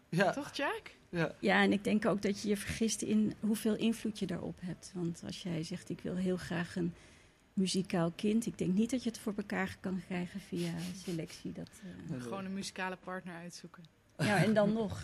[0.09, 0.81] Ja, Toch, Jack?
[1.09, 1.35] ja.
[1.39, 4.91] ja, en ik denk ook dat je je vergist in hoeveel invloed je daarop hebt.
[4.95, 6.93] Want als jij zegt, ik wil heel graag een
[7.53, 8.45] muzikaal kind.
[8.45, 10.71] Ik denk niet dat je het voor elkaar kan krijgen via
[11.05, 11.51] selectie.
[11.51, 11.69] Dat,
[12.11, 13.83] eh, Gewoon een muzikale partner uitzoeken.
[14.17, 15.03] Ja, en dan nog.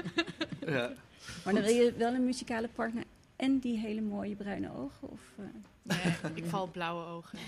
[0.66, 0.92] ja.
[1.44, 3.04] Maar dan wil je wel een muzikale partner
[3.36, 5.08] en die hele mooie bruine ogen?
[5.08, 5.44] Of, eh,
[5.82, 7.38] Nee, ik val op blauwe ogen.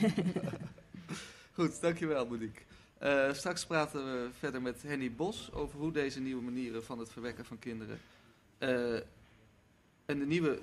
[1.54, 2.62] Goed, dankjewel Monique.
[2.98, 7.12] Eh, straks praten we verder met Henny Bos over hoe deze nieuwe manieren van het
[7.12, 8.00] verwekken van kinderen
[8.58, 8.94] eh,
[10.04, 10.60] en de nieuwe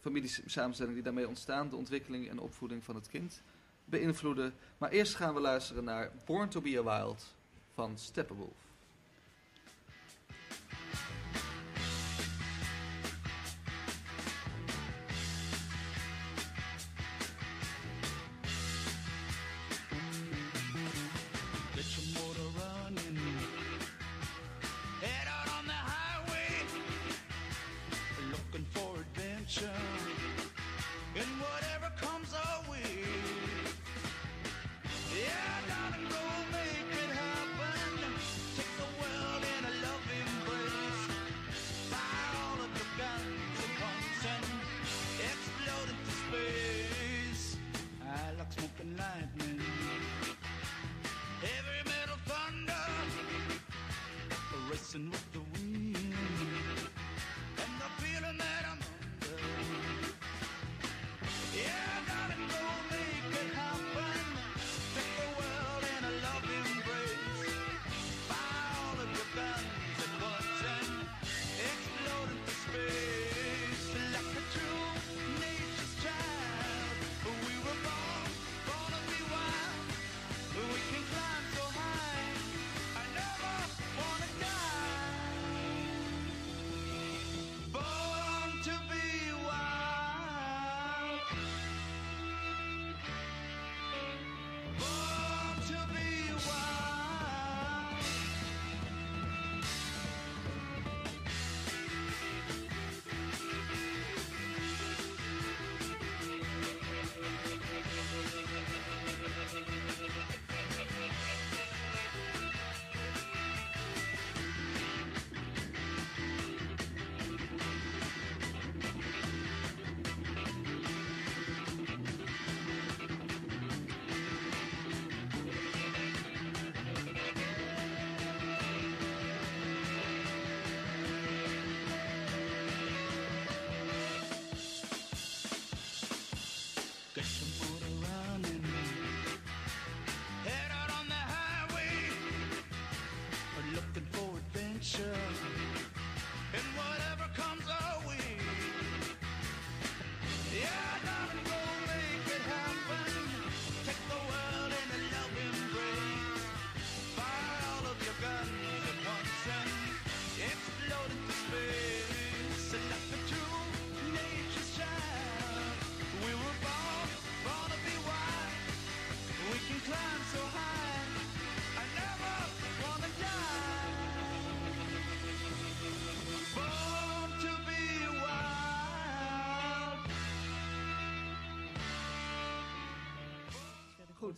[0.00, 3.42] familiesamenstelling die daarmee ontstaan, de ontwikkeling en opvoeding van het kind,
[3.84, 4.54] beïnvloeden.
[4.78, 7.34] Maar eerst gaan we luisteren naar Born to be a Wild
[7.74, 8.63] van Steppenwolf.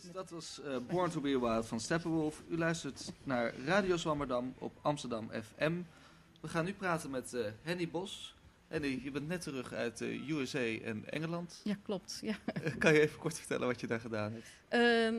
[0.01, 2.41] Goed, dat was eh, Born to be Wild van Steppenwolf.
[2.49, 5.73] U luistert naar Radio Zwammerdam op Amsterdam FM.
[6.41, 8.35] We gaan nu praten met eh, Henny Bos.
[8.67, 11.61] Henny, je bent net terug uit de USA en Engeland.
[11.63, 12.19] Ja, klopt.
[12.21, 12.35] Ja.
[12.63, 14.45] Eh, kan je even kort vertellen wat je daar gedaan hebt?
[14.67, 15.15] Ehm,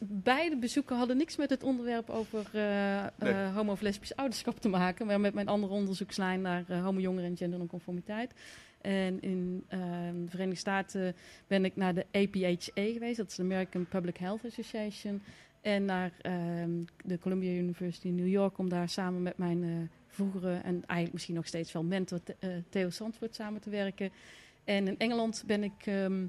[0.00, 3.52] beide bezoeken hadden niks met het onderwerp over eh, eh, Nee.
[3.52, 7.30] homo- of lesbisch ouderschap te maken, maar met mijn andere onderzoekslijn naar eh, homo, jongeren
[7.30, 8.32] en gendernonconformiteit.
[8.80, 11.14] En in ehm, de Verenigde Staten
[11.46, 15.22] ben ik naar de APHA geweest, dat is de American Public Health Association.
[15.60, 16.70] En naar ehm,
[17.04, 19.70] de Columbia University in New York om daar samen met mijn eh,
[20.06, 24.10] vroegere en eigenlijk misschien nog steeds wel mentor eh, Theo Sandvoort samen te werken.
[24.64, 26.26] En in Engeland ben ik ehm,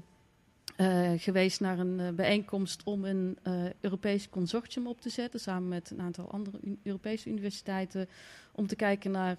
[0.76, 3.38] eh, geweest naar een bijeenkomst om een
[3.80, 8.08] Europees consortium op te zetten, samen met een aantal andere Europese universiteiten,
[8.52, 9.38] om te kijken naar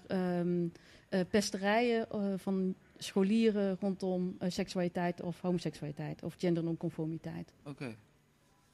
[1.28, 2.06] pesterijen
[2.38, 7.52] van scholieren rondom eh, seksualiteit of homoseksualiteit of gendernonconformiteit.
[7.64, 7.94] Oké.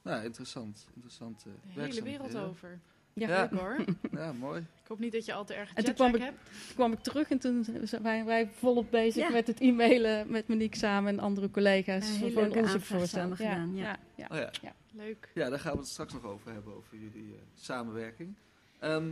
[0.01, 0.87] Nou, interessant.
[0.93, 1.45] Interessant.
[1.47, 2.79] eh, De hele wereld over.
[3.13, 3.27] Ja.
[3.29, 3.41] Ja.
[3.51, 3.75] Leuk hoor.
[4.19, 4.59] Ja, mooi.
[4.59, 6.37] Ik hoop niet dat je al te erg En toen kwam ik- hebt.
[6.65, 9.31] Toen kwam ik terug en toen zijn wij, wij volop bezig Ja.
[9.31, 13.99] met het e-mailen met Monique samen en andere collega's hele voor aanvraag samen gedaan, ja.
[14.15, 14.73] ja, Oh ja.
[14.93, 15.29] Leuk.
[15.33, 18.35] Ja, daar gaan we het straks nog over hebben, over jullie eh, samenwerking.
[18.79, 19.09] Ehm,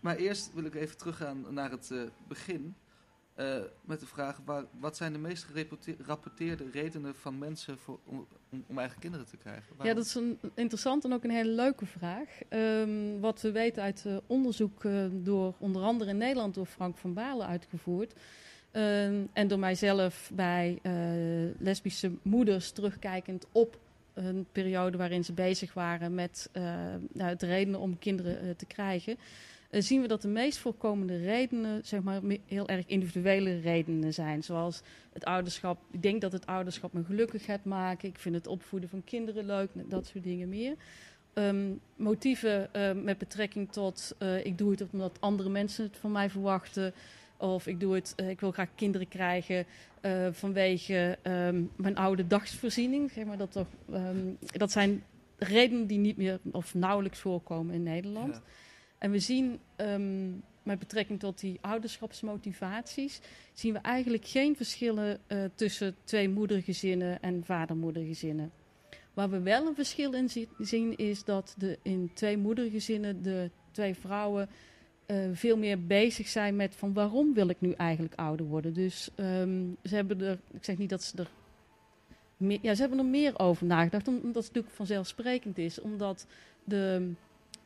[0.00, 2.74] maar eerst wil ik even teruggaan naar het eh, begin.
[3.36, 4.40] Eh, met de vraag,
[4.80, 8.26] wat zijn de meest gerapporte- gerapporteerde redenen van mensen voor, om,
[8.66, 9.76] om, eigen kinderen te krijgen?
[9.82, 12.28] Ja, dat is een interessant en ook een hele leuke vraag.
[12.48, 16.96] Ehm, wat we weten uit eh, onderzoek eh, door onder andere in Nederland door Frank
[16.96, 18.14] van Balen uitgevoerd.
[18.70, 20.78] ehm, en door mijzelf bij
[21.58, 23.78] lesbische moeders terugkijkend op
[24.14, 26.50] een periode waarin ze bezig waren met
[27.12, 29.16] nou, het redenen om kinderen te krijgen.
[29.70, 34.42] Eh, zien we dat de meest voorkomende redenen, zeg maar, heel erg individuele redenen zijn.
[34.42, 35.78] Zoals het ouderschap.
[35.90, 38.08] Ik denk dat het ouderschap me gelukkig gaat maken.
[38.08, 39.70] Ik vind het opvoeden van kinderen leuk.
[39.74, 40.76] Dat soort dingen meer.
[41.36, 46.12] Ehm, motieven eh, met betrekking tot eh, ik doe het omdat andere mensen het van
[46.12, 46.94] mij verwachten.
[47.36, 49.66] Of ik doe het, eh, ik wil graag kinderen krijgen
[50.30, 53.10] vanwege ehm, mijn oude dagsvoorziening.
[53.10, 55.02] Zeg maar dat, ehm, dat zijn
[55.38, 58.40] redenen die niet meer of nauwelijks voorkomen in Nederland.
[59.06, 60.30] En we zien ehm,
[60.62, 63.20] met betrekking tot die ouderschapsmotivaties,
[63.52, 68.50] zien we eigenlijk geen verschillen eh, tussen twee moedergezinnen en vadermoedergezinnen.
[69.14, 73.50] Waar we wel een verschil in zi- zien is dat de, in twee moedergezinnen de
[73.70, 74.48] twee vrouwen
[75.06, 78.72] eh, veel meer bezig zijn met van waarom wil ik nu eigenlijk ouder worden.
[78.72, 81.30] Dus ehm, ze hebben er, ik zeg niet dat ze er
[82.36, 86.26] meer, ja, ze hebben er meer over nagedacht, omdat het natuurlijk vanzelfsprekend is, omdat
[86.64, 87.12] de,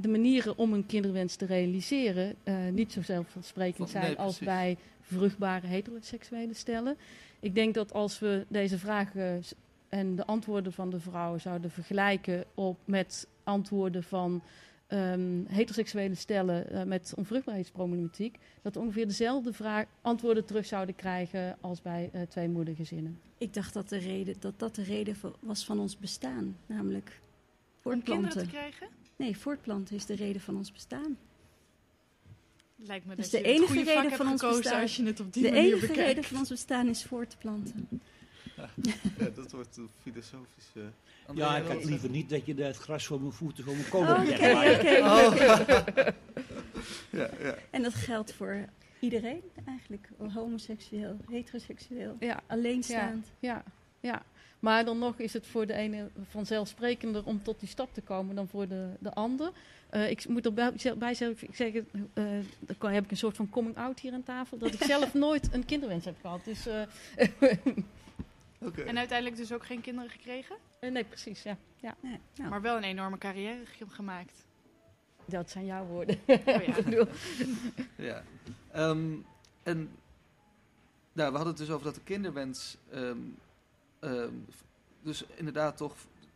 [0.01, 4.39] de manieren om een kinderwens te realiseren eh, niet zo zelfsprekend Van- zijn nee, als
[4.39, 6.97] bij vruchtbare heteroseksuele stellen.
[7.41, 9.43] Ik denk dat als we deze vragen
[9.89, 14.43] en de antwoorden van de vrouwen zouden vergelijken op, met antwoorden van
[14.87, 21.57] ehm, heteroseksuele stellen eh, met onvruchtbaarheidsproblematiek, dat we ongeveer dezelfde vraag, antwoorden terug zouden krijgen
[21.61, 23.21] als bij eh, twee moedergezinnen.
[23.39, 26.57] Ik dacht dat, de reden, dat dat de reden voor- was van ons bestaan.
[26.67, 27.21] Namelijk
[27.83, 28.87] Om kinderen te krijgen?
[29.21, 31.19] Nee, voortplanten is de reden van ons bestaan.
[32.77, 35.21] Lijkt me Dus dat de je het enige reden van ons bestaan- als je het
[35.21, 36.09] op die De manier enige bekijkt.
[36.09, 37.89] reden van ons bestaan is voort te planten.
[39.19, 40.81] Ja, dat wordt een filosofische...
[41.27, 43.85] André, Ja, ik had liever niet dat je het gras voor mijn voeten voor mijn
[43.85, 44.27] Oh, kolen
[45.03, 45.37] Oh.
[47.11, 47.55] Ja, ja.
[47.71, 48.65] En dat geldt voor
[49.01, 50.09] iedereen eigenlijk.
[50.33, 53.27] Homoseksueel, heteroseksueel, Ja, alleenstaand.
[53.39, 53.63] Ja,
[54.01, 54.23] ja.
[54.61, 58.35] Maar dan nog is het voor de ene vanzelfsprekender om tot die stap te komen
[58.35, 59.51] dan voor de, de ander.
[59.91, 62.25] Eh, ik moet erbij bij zelf ik zeg, eh,
[62.79, 65.53] dan heb ik een soort van coming out hier aan tafel, dat ik zelf nooit
[65.55, 66.45] een kinderwens heb gehad.
[66.45, 66.83] Dus eh,
[68.63, 68.83] Oké.
[68.83, 71.57] En uiteindelijk dus ook geen kinderen gekregen, eh, nee, precies, ja.
[71.81, 71.95] ja.
[72.01, 74.45] Nee, nou, maar wel een enorme carrière ge- gemaakt.
[75.25, 76.19] Dat zijn jouw woorden.
[76.27, 76.61] Oh ja.
[76.77, 77.07] Ik bedoel,
[77.97, 78.23] Ja.
[78.73, 79.13] Ehm,
[79.63, 79.91] en
[81.13, 82.77] nou, we hadden het dus over dat de kinderwens...
[82.91, 83.19] ehm,
[84.01, 84.35] ehm,
[85.03, 85.95] dus inderdaad toch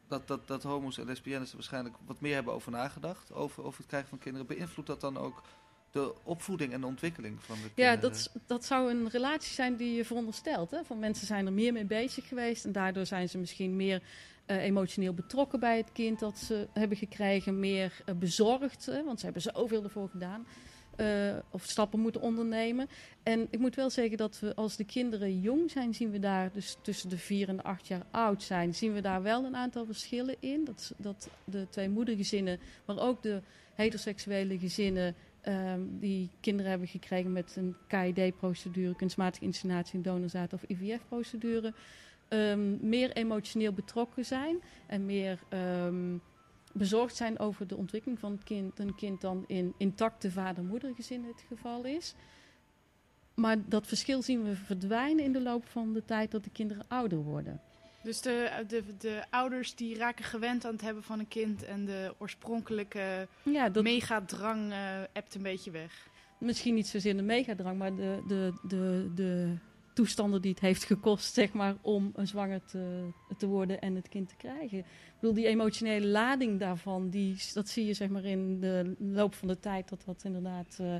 [0.09, 3.33] dat, dat, dat homo's en lesbiennes er waarschijnlijk wat meer hebben over nagedacht.
[3.33, 4.46] Over, over het krijgen van kinderen.
[4.46, 5.42] Beïnvloedt dat dan ook
[5.90, 8.00] de opvoeding en de ontwikkeling van de Ja, kinderen?
[8.00, 10.70] dat, is- dat zou een relatie zijn die je veronderstelt.
[10.70, 10.85] Hè?
[10.85, 14.03] Van mensen zijn er meer mee bezig geweest en daardoor zijn ze misschien meer
[14.46, 19.05] eh, emotioneel betrokken bij het kind dat ze hebben gekregen, meer eh, bezorgd, hè?
[19.05, 20.46] want ze hebben zoveel ervoor gedaan.
[20.96, 21.07] Eh,
[21.50, 22.88] of stappen moeten ondernemen.
[23.22, 26.52] En ik moet wel zeggen dat we als de kinderen jong zijn, zien we daar
[26.52, 29.57] dus tussen de vier en de acht jaar oud zijn, zien we daar wel een
[29.57, 30.64] aantal verschillen in.
[30.64, 33.40] Dat, dat de twee moedergezinnen, maar ook de
[33.74, 40.62] heteroseksuele gezinnen ehm, die kinderen hebben gekregen met een KID-procedure, kunstmatige inseminatie, een donorzaad of
[40.66, 41.72] IVF-procedure,
[42.28, 46.16] ehm, meer emotioneel betrokken zijn en meer ehm,
[46.74, 48.78] bezorgd zijn over de ontwikkeling van het kind.
[48.78, 52.14] Een kind dan in intacte vader-moedergezin het geval is.
[53.34, 56.84] Maar dat verschil zien we verdwijnen in de loop van de tijd dat de kinderen
[56.88, 57.60] ouder worden.
[58.02, 61.84] Dus de, de, de ouders die raken gewend aan het hebben van een kind en
[61.84, 66.08] de oorspronkelijke Ja, dat, megadrang eh ebt een beetje weg.
[66.38, 69.54] misschien niet zozeer de megadrang, maar de, de, de, de
[69.94, 74.09] toestanden die het heeft gekost, zeg maar, om een zwanger te, te worden en het
[74.09, 74.78] kind te krijgen.
[74.78, 74.85] Ik
[75.20, 79.48] bedoel, die emotionele lading daarvan, die, dat zie je zeg maar in de loop van
[79.48, 80.96] de tijd, dat dat inderdaad, eh,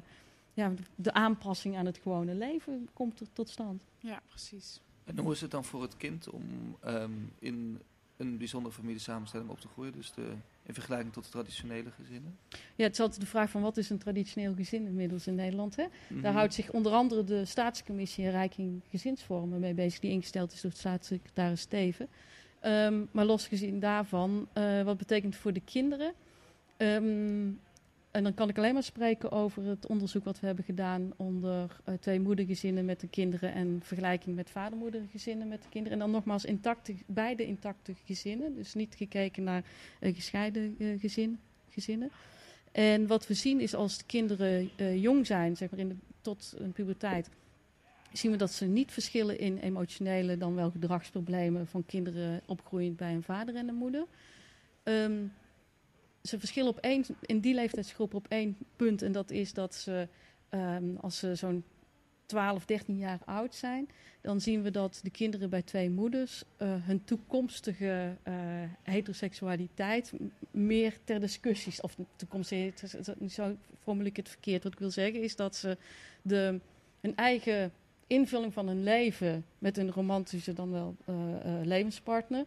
[0.53, 3.85] ja, de aanpassing aan het gewone leven komt er tot stand.
[3.99, 4.81] Ja, precies.
[5.05, 7.81] En hoe is het dan voor het kind om ehm, in
[8.17, 9.93] een bijzondere familiesamenstelling op te groeien?
[9.93, 10.33] Dus de,
[10.67, 12.39] in vergelijking tot de traditionele gezinnen?
[12.77, 15.77] Ja, het is altijd de vraag van wat is een traditioneel gezin inmiddels in Nederland,
[15.77, 15.83] hè?
[16.09, 16.35] Daar Mhm.
[16.35, 21.61] houdt zich onder andere de staatscommissie Rijking Gezinsvormen mee bezig, die ingesteld is door staatssecretaris
[21.61, 22.09] Steven.
[22.61, 26.13] Ehm, maar losgezien daarvan, eh, wat betekent het voor de kinderen?
[26.77, 27.51] Ehm,
[28.15, 31.81] en dan kan ik alleen maar spreken over het onderzoek wat we hebben gedaan onder
[31.85, 35.99] eh, twee moedergezinnen met de kinderen en vergelijking met vadermoedergezinnen met de kinderen.
[35.99, 39.65] En dan nogmaals intacte, beide intacte gezinnen, dus niet gekeken naar
[40.01, 42.11] eh, gescheiden eh, gezin, gezinnen.
[42.73, 46.55] En wat we zien is als de kinderen jong zijn, zeg maar in de, tot
[46.59, 47.29] een puberteit,
[48.13, 53.15] zien we dat ze niet verschillen in emotionele dan wel gedragsproblemen van kinderen opgroeiend bij
[53.15, 54.07] een vader en een moeder.
[54.83, 55.13] Ehm,
[56.29, 60.09] ze verschillen op één, in die leeftijdsgroep op één punt en dat is dat ze
[60.49, 61.65] ehm, als ze zo'n
[62.27, 63.89] 12, 13 jaar oud zijn,
[64.21, 68.35] dan zien we dat de kinderen bij twee moeders eh, hun toekomstige eh,
[68.83, 70.13] heteroseksualiteit
[70.51, 71.81] meer ter discussie is.
[71.81, 72.73] Of toekomstige,
[73.29, 74.63] zo formuleer ik het verkeerd.
[74.63, 75.77] Wat ik wil zeggen is dat ze
[76.23, 76.61] de,
[77.01, 77.73] hun eigen
[78.07, 82.45] invulling van hun leven met een romantische dan wel eh, eh, levenspartner.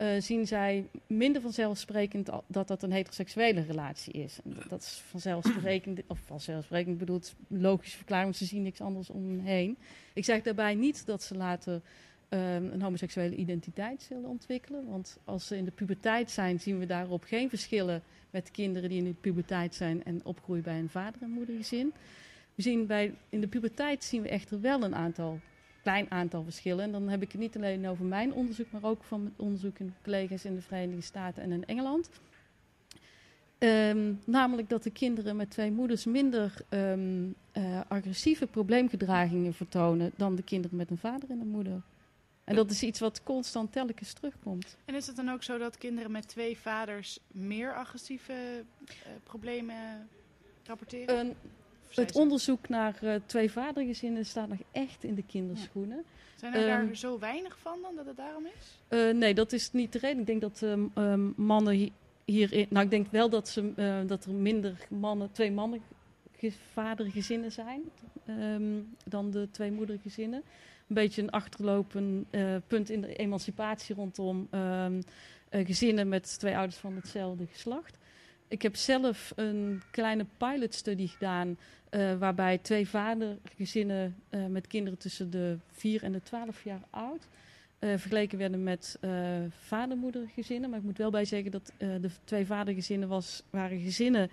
[0.00, 4.38] Eh, zien zij minder vanzelfsprekend dat dat een heteroseksuele relatie is.
[4.44, 9.28] En dat is vanzelfsprekend, of vanzelfsprekend bedoeld, logisch verklaring, want ze zien niks anders om
[9.28, 9.78] hen heen.
[10.12, 11.80] Ik zeg daarbij niet dat ze later
[12.28, 14.86] ehm, een homoseksuele identiteit zullen ontwikkelen.
[14.86, 18.88] Want als ze in de puberteit zijn, zien we daarop geen verschillen met de kinderen
[18.88, 21.92] die in de puberteit zijn en opgroeien bij een vader- en moedergezin.
[22.54, 25.40] We zien bij, in de puberteit zien we echter wel een aantal,
[25.82, 26.84] klein aantal verschillen.
[26.84, 29.94] En dan heb ik het niet alleen over mijn onderzoek, maar ook van onderzoek in
[30.02, 32.10] collega's in de Verenigde Staten en in Engeland.
[33.58, 40.34] Ehm, namelijk dat de kinderen met twee moeders minder ehm, eh, agressieve probleemgedragingen vertonen dan
[40.34, 41.82] de kinderen met een vader en een moeder.
[42.44, 44.76] En dat is iets wat constant telkens terugkomt.
[44.84, 50.08] En is het dan ook zo dat kinderen met twee vaders meer agressieve eh, problemen
[50.64, 51.36] rapporteren?
[51.94, 56.04] Het onderzoek naar eh, twee vadergezinnen staat nog echt in de kinderschoenen.
[56.36, 58.78] Zijn er daar ehm, zo weinig van dan dat het daarom is?
[58.88, 60.20] Eh, nee, dat is niet de reden.
[60.20, 61.92] Ik denk dat ehm, ehm, mannen hi-
[62.24, 62.66] hierin.
[62.70, 65.80] Nou, ik denk wel dat, ze, eh, dat er minder mannen, twee mannen
[66.36, 67.80] ge- vadergezinnen zijn
[69.04, 70.42] dan de twee moedergezinnen.
[70.88, 74.86] Een beetje een achterlopen eh, punt in de emancipatie rondom eh,
[75.50, 77.98] gezinnen met twee ouders van hetzelfde geslacht.
[78.48, 81.58] Ik heb zelf een kleine pilotstudie gedaan
[81.90, 87.28] eh, waarbij twee vadergezinnen eh, met kinderen tussen de 4 en de 12 jaar oud
[87.78, 88.98] eh, vergeleken werden met
[89.58, 90.70] vader-moedergezinnen.
[90.70, 94.30] Maar ik moet wel bij zeggen dat de twee vadergezinnen was, waren gezinnen.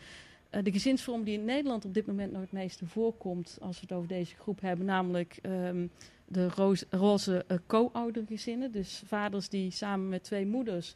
[0.50, 3.98] de gezinsvorm die in Nederland op dit moment nog het meeste voorkomt, als we het
[3.98, 5.88] over deze groep hebben, namelijk ehm,
[6.28, 8.72] de roze, roze co-oudergezinnen.
[8.72, 10.96] Dus vaders die samen met twee moeders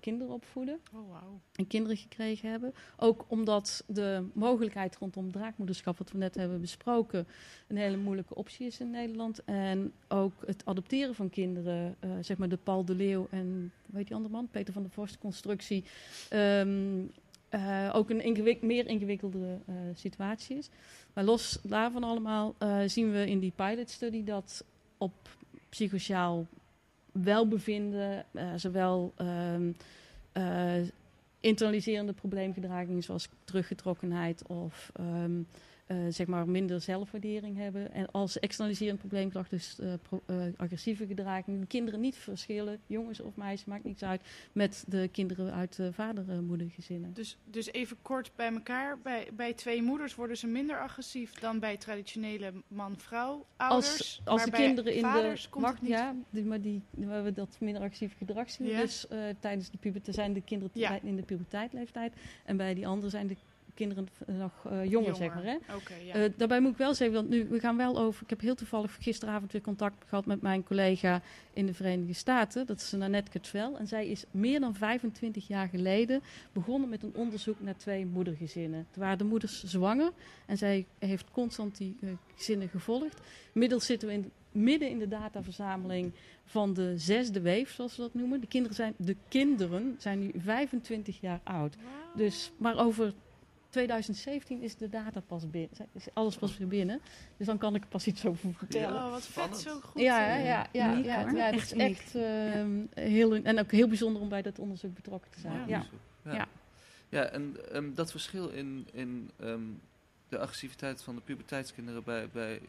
[0.00, 1.40] kinderen opvoeden Oh, wauw.
[1.54, 2.74] en kinderen gekregen hebben.
[2.96, 7.26] Ook omdat de mogelijkheid rondom draakmoederschap, wat we net hebben besproken,
[7.68, 9.44] een hele moeilijke optie is in Nederland.
[9.44, 14.06] En ook het adopteren van kinderen, eh, zeg maar de Paul de Leeuw en heet
[14.06, 15.84] die andere man, Peter van der Vorst constructie,
[16.28, 17.02] ehm,
[17.48, 20.70] eh, ook een ingewik meer ingewikkelde eh, situatie is.
[21.12, 24.64] Maar los daarvan allemaal eh, zien we in die pilot study dat
[24.98, 25.28] op
[25.68, 26.46] psychosociaal
[27.22, 29.72] welbevinden, eh, zowel ehm,
[30.32, 30.88] eh,
[31.40, 35.42] internaliserende probleemgedragingen zoals teruggetrokkenheid of ehm,
[35.90, 37.92] eh, zeg maar minder zelfwaardering hebben.
[37.92, 43.36] En als externaliserend probleemgedrag, dus eh, pro- eh, agressieve gedragingen, kinderen niet verschillen, jongens of
[43.36, 44.20] meisjes, maakt niets uit,
[44.52, 47.12] met de kinderen uit de vader-moedergezinnen.
[47.12, 48.98] Dus, dus even kort bij elkaar.
[48.98, 53.98] Bij, bij twee moeders worden ze minder agressief dan bij traditionele man-vrouw ouders.
[53.98, 55.36] Als, als de kinderen in de
[55.80, 55.90] niet.
[55.90, 58.66] ja, die, maar die, waar we dat minder agressief gedrag zien.
[58.66, 58.80] Ja.
[58.80, 59.06] Dus
[59.40, 61.00] tijdens de puberteit zijn de kinderen Ja.
[61.02, 62.12] in de puberteitleeftijd.
[62.44, 63.36] En bij die anderen zijn de
[63.80, 65.44] kinderen nog eh, jonger, zeg maar.
[65.44, 65.56] Hè?
[66.04, 66.14] Ja.
[66.14, 68.22] Eh, daarbij moet ik wel zeggen, want nu, we gaan wel over...
[68.22, 71.22] Ik heb heel toevallig gisteravond weer contact gehad met mijn collega
[71.52, 72.66] in de Verenigde Staten.
[72.66, 73.78] Dat is Nanette Kutvel.
[73.78, 76.22] En zij is meer dan 25 jaar geleden
[76.52, 78.86] begonnen met een onderzoek naar twee moedergezinnen.
[78.90, 80.12] Toen waren de moeders zwanger
[80.46, 83.20] en zij heeft constant die eh, gezinnen gevolgd.
[83.52, 86.12] Inmiddels zitten we in, midden in de dataverzameling
[86.44, 88.40] van de zesde weef, zoals we dat noemen.
[88.40, 91.76] De kinderen zijn, de kinderen zijn nu 25 jaar oud.
[92.14, 93.14] Dus, maar over
[93.70, 95.88] 2017 is de data pas binnen.
[95.92, 97.00] Is alles pas weer binnen.
[97.36, 99.04] Dus dan kan ik er pas iets over vertellen.
[99.04, 100.02] Oh, wat vet, zo goed.
[100.02, 103.88] Ja, ja, ja, ja, Uniek, ja, ja, Echt is echt ehm, heel, en ook heel
[103.88, 105.58] bijzonder om bij dat onderzoek betrokken te zijn.
[105.58, 105.66] Ja.
[105.66, 105.86] Ja.
[106.24, 106.48] Ja, Ja.
[107.08, 107.24] ja.
[107.24, 109.62] en ehm, dat verschil in, in ehm,
[110.28, 112.60] de agressiviteit van de puberteitskinderen bij, bij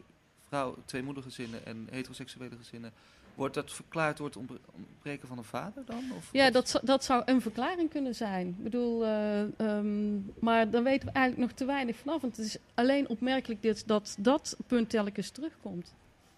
[0.48, 2.92] vrouw, tweemoedergezinnen en heteroseksuele gezinnen,
[3.34, 6.04] wordt dat verklaard door het ontbre- ontbreken van een vader dan?
[6.16, 8.46] Of Ja, dat, zou- dat zou een verklaring kunnen zijn.
[8.48, 12.20] Ik bedoel, eh, ehm, maar daar weten we eigenlijk nog te weinig vanaf.
[12.20, 15.94] Want het is alleen opmerkelijk dit, dat dat punt telkens terugkomt.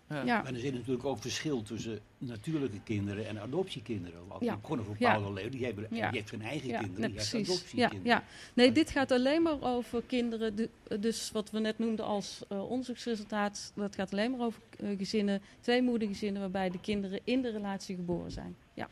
[0.09, 0.25] Ja.
[0.25, 4.27] Maar er zit natuurlijk ook verschil tussen natuurlijke kinderen en adoptiekinderen.
[4.27, 4.59] Want Ja.
[4.63, 4.83] een Ja.
[4.85, 6.11] bepaalde leeuw, die hebben Ja.
[6.11, 8.05] die heeft hun eigen Ja, kinderen, nee, die heeft adoptiekinderen.
[8.05, 8.25] ja.
[8.55, 10.57] Nee, dit gaat alleen maar over kinderen.
[10.57, 13.73] de- dus wat we net noemden als eh, onderzoeksresultaat.
[13.75, 18.31] Dat gaat alleen maar over eh, gezinnen, tweemoedergezinnen, waarbij de kinderen in de relatie geboren
[18.31, 18.57] zijn.
[18.75, 18.89] Ja.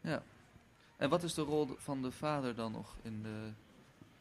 [0.00, 0.22] Ja.
[0.96, 3.50] En wat is de rol van de vader dan nog in de...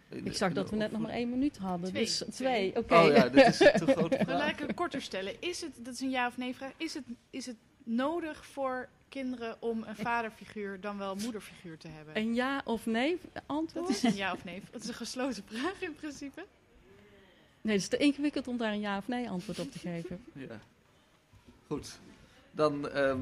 [0.10, 1.90] Ik zag dat we net nog maar één minuut hadden.
[1.90, 2.04] Twee.
[2.04, 2.72] Dus Twee.
[2.72, 2.96] twee, oké.
[2.96, 5.42] Oh ja, dit is te laat ik het korter stellen.
[5.42, 8.90] Is het, dat is een ja of nee vraag, is het, is het nodig voor
[9.10, 12.18] kinderen om een vaderfiguur dan wel een moederfiguur te hebben?
[12.18, 13.90] Een ja of nee Dat antwoord?
[13.90, 14.62] is een ja of nee.
[14.72, 16.46] Het is een gesloten vraag in principe.
[17.62, 20.24] Nee, het is te ingewikkeld om daar een ja of nee antwoord op te geven.
[20.34, 20.60] Ja.
[21.68, 22.00] Goed.
[22.52, 23.20] Dan ehm,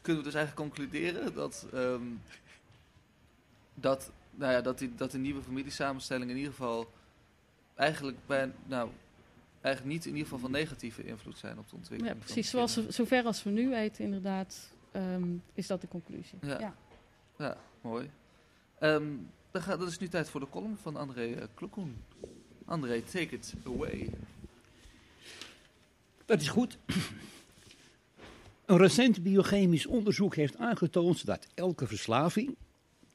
[0.00, 2.02] kunnen we dus eigenlijk concluderen dat, ehm,
[3.74, 4.10] dat,
[4.40, 6.90] nou ja, dat, die, dat de nieuwe familiesamenstelling in ieder geval
[7.74, 8.90] eigenlijk, bij, nou,
[9.60, 12.16] eigenlijk niet in ieder geval van negatieve invloed zijn op de Ja, ontwikkeling.
[12.16, 12.50] van precies.
[12.50, 16.38] Zoals zover als we nu weten, inderdaad, ehm, is dat de conclusie.
[16.40, 16.58] Ja.
[16.58, 16.74] Ja.
[17.38, 18.10] Ja, mooi.
[18.78, 19.08] Ehm,
[19.50, 21.96] dan gaat, dat is nu tijd voor de column van André uh, Kloekoen.
[22.64, 24.10] André, take it away.
[26.24, 26.78] Dat is goed.
[28.64, 32.56] Een recent biochemisch onderzoek heeft aangetoond dat elke verslaving,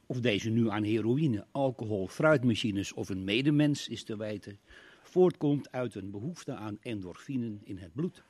[0.06, 4.60] of deze nu aan heroïne, alcohol, fruitmachines of een medemens is te wijten,
[5.04, 8.24] voortkomt uit een behoefte aan endorfinen in het bloed.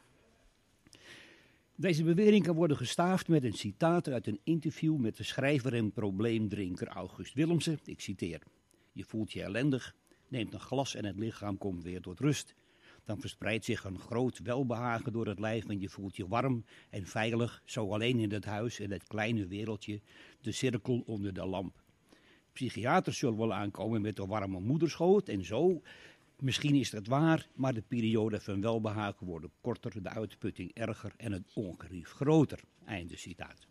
[1.75, 5.91] Deze bewering kan worden gestaafd met een citaat uit een interview met de schrijver en
[5.91, 7.79] probleemdrinker August Willemsen.
[7.85, 8.41] Ik citeer:
[8.91, 9.95] Je voelt je ellendig,
[10.27, 12.55] neemt een glas en het lichaam komt weer tot rust.
[13.05, 17.05] Dan verspreidt zich een groot welbehagen door het lijf en je voelt je warm en
[17.05, 20.01] veilig, zo alleen in het huis, in het kleine wereldje,
[20.41, 21.83] de cirkel onder de lamp.
[22.53, 25.81] Psychiaters zullen wel aankomen met een warme moederschoot en zo.
[26.39, 31.31] Misschien is dat waar, maar de periode van welbehagen wordt korter, de uitputting erger en
[31.31, 32.59] het ongerief groter.
[32.85, 33.67] Einde citaat.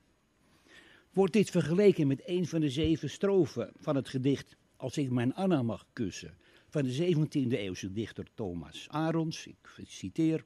[1.13, 5.35] Wordt dit vergeleken met een van de zeven strofen van het gedicht Als ik mijn
[5.35, 6.37] Anna mag kussen,
[6.75, 10.45] van de 17e eeuwse dichter Thomas Arons, ik citeer,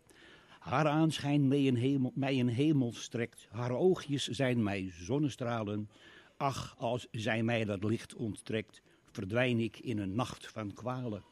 [0.58, 5.88] haar aanschijn mij een, hemel, mij een hemel strekt, haar oogjes zijn mij zonnestralen,
[6.36, 11.24] ach, als zij mij dat licht onttrekt, verdwijn ik in een nacht van kwalen.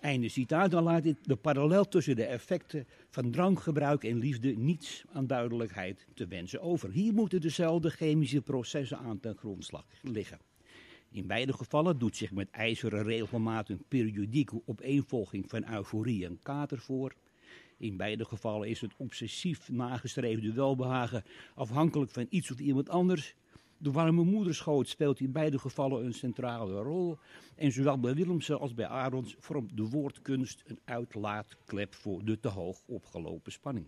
[0.00, 5.04] Einde citaat, dan laat dit de parallel tussen de effecten van drankgebruik en liefde niets
[5.12, 6.90] aan duidelijkheid te wensen over.
[6.90, 10.49] Hier moeten dezelfde chemische processen aan ten grondslag liggen.
[11.12, 16.78] In beide gevallen doet zich met ijzeren regelmaat een periodieke opeenvolging van euforie en kater
[16.78, 17.14] voor.
[17.76, 23.34] In beide gevallen is het obsessief nagestreefde welbehagen afhankelijk van iets of iemand anders.
[23.78, 27.18] De warme moederschoot speelt in beide gevallen een centrale rol.
[27.56, 32.48] En zowel bij Willemsen als bij Arons vormt de woordkunst een uitlaatklep voor de te
[32.48, 33.86] hoog opgelopen spanning.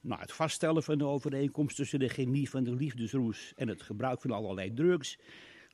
[0.00, 4.20] Na het vaststellen van de overeenkomst tussen de chemie van de liefdesroes en het gebruik
[4.20, 5.18] van allerlei drugs,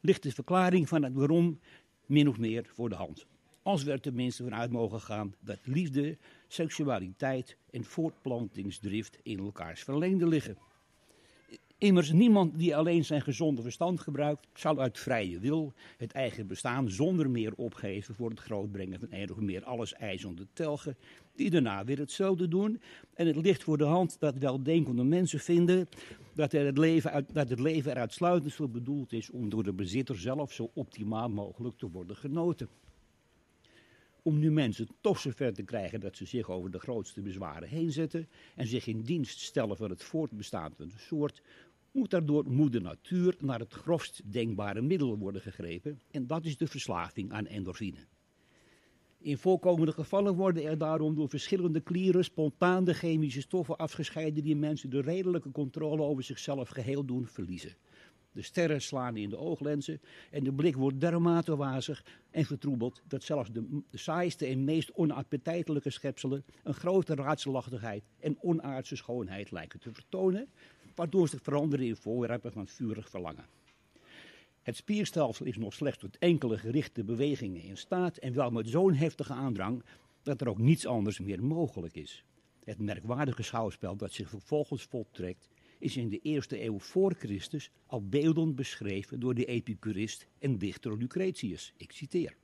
[0.01, 1.61] ligt de verklaring van het waarom
[2.07, 3.27] min of meer voor de hand.
[3.63, 10.27] Als we er tenminste vanuit mogen gaan dat liefde, seksualiteit en voortplantingsdrift in elkaars verlengde
[10.27, 10.57] liggen.
[11.81, 16.91] Immers, niemand die alleen zijn gezonde verstand gebruikt, zal uit vrije wil het eigen bestaan
[16.91, 20.97] zonder meer opgeven voor het grootbrengen van een of meer alles eisende telgen,
[21.35, 22.81] die daarna weer hetzelfde doen.
[23.15, 25.89] En het ligt voor de hand dat weldenkende mensen vinden
[26.35, 29.73] dat, het, leven uit, dat het leven er uitsluitend voor bedoeld is om door de
[29.73, 32.69] bezitter zelf zo optimaal mogelijk te worden genoten.
[34.23, 37.93] Om nu mensen toch zover te krijgen dat ze zich over de grootste bezwaren heen
[37.93, 41.43] zetten en zich in dienst stellen van het voortbestaan van de soort,
[41.93, 46.67] moet daardoor moeder natuur naar het grofst denkbare middel worden gegrepen en dat is de
[46.67, 48.07] verslaving aan endorfine.
[49.19, 54.57] In voorkomende gevallen worden er daarom door verschillende klieren spontaan de chemische stoffen afgescheiden die
[54.57, 57.77] mensen de redelijke controle over zichzelf geheel doen verliezen.
[58.33, 63.23] De sterren slaan in de ooglenzen en de blik wordt dermate wazig en vertroebeld dat
[63.23, 69.93] zelfs de, saaiste en meest onappetijtelijke schepselen een grote raadselachtigheid en onaardse schoonheid lijken te
[69.93, 70.49] vertonen,
[71.01, 73.45] waardoor ze veranderen in voorwerpen van vurig verlangen.
[74.63, 78.95] Het spierstelsel is nog slechts tot enkele gerichte bewegingen in staat en wel met zo'n
[78.95, 79.83] heftige aandrang
[80.23, 82.25] dat er ook niets anders meer mogelijk is.
[82.65, 85.49] Het merkwaardige schouwspel dat zich vervolgens voltrekt
[85.79, 90.97] is in de eerste eeuw voor Christus al beeldend beschreven door de epicurist en dichter
[90.97, 91.73] Lucretius.
[91.77, 92.35] Ik citeer.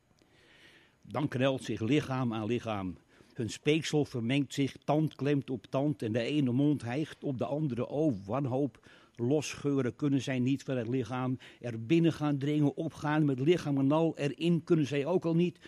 [1.02, 2.96] Dan knelt zich lichaam aan lichaam.
[3.36, 7.44] Hun speeksel vermengt zich, tand klemt op tand en de ene mond hijgt op de
[7.44, 7.88] andere.
[7.88, 11.38] O, wanhoop, losscheuren kunnen zij niet van het lichaam.
[11.60, 14.18] Er binnen gaan dringen, opgaan met lichaam en al.
[14.18, 15.58] Erin kunnen zij ook al niet,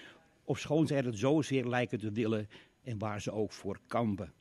[0.44, 2.48] ofschoon zij het zozeer lijken te willen
[2.82, 4.32] en waar ze ook voor kampen.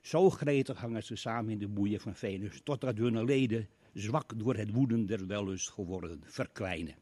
[0.00, 4.54] Zo gretig hangen ze samen in de boeien van Venus, totdat hun leden, zwak door
[4.56, 6.94] het woeden der wellust geworden, verkwijnen.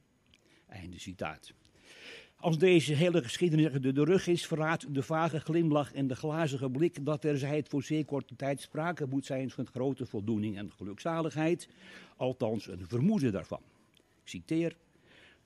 [0.67, 1.55] Einde citaat.
[2.45, 7.05] Als deze hele geschiedenis de rug is, verraadt de vage glimlach en de glazige blik
[7.05, 10.73] dat er zij het voor zeer korte tijd sprake moet zijn van grote voldoening en
[10.73, 11.69] gelukzaligheid,
[12.17, 13.61] althans een vermoeden daarvan.
[13.95, 14.77] Ik citeer,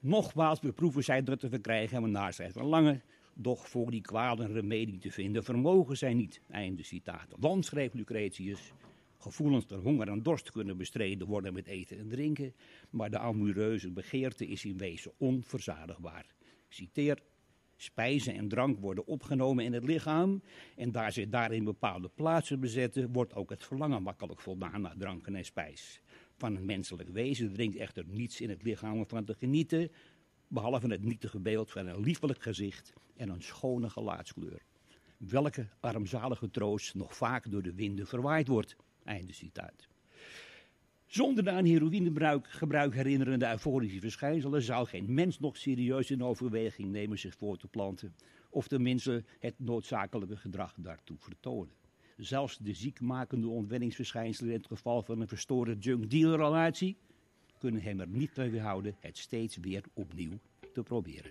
[0.01, 3.03] nogmaals beproeven zij dat te verkrijgen en naar zij verlangen,
[3.35, 6.41] doch voor die kwaad een remedie te vinden vermogen zij niet.
[6.51, 7.35] Einde citaat.
[7.39, 8.73] Want, schreef Lucretius,
[9.19, 12.55] gevoelens der honger en dorst kunnen bestreden worden met eten en drinken,
[12.91, 16.37] maar de amoureuze begeerte is in wezen onverzadigbaar.
[16.69, 17.23] Citeer,
[17.77, 20.43] spijzen en drank worden opgenomen in het lichaam
[20.77, 25.35] en daar ze daarin bepaalde plaatsen bezetten, wordt ook het verlangen makkelijk voldaan naar dranken
[25.35, 26.01] en spijs.
[26.37, 29.91] Van een menselijk wezen dringt echter niets in het lichaam van te genieten,
[30.49, 34.63] behalve het nietige beeld van een liefelijk gezicht en een schone gelaatskleur.
[35.17, 38.77] Welke armzalige troost nog vaak door de winden verwaaid wordt.
[39.05, 39.89] Einde citaat.
[41.09, 46.91] Zonder de aan heroïnegebruik gebruik herinnerende euforische verschijnselen zou geen mens nog serieus in overweging
[46.91, 48.15] nemen zich voor te planten,
[48.51, 51.75] of tenminste het noodzakelijke gedrag daartoe vertonen.
[52.17, 56.97] Zelfs de ziekmakende ontwenningsverschijnselen in het geval van een verstoorde junk-dealer relatie
[57.59, 60.39] kunnen hem er niet tegen weerhouden het steeds weer opnieuw
[60.73, 61.31] te proberen.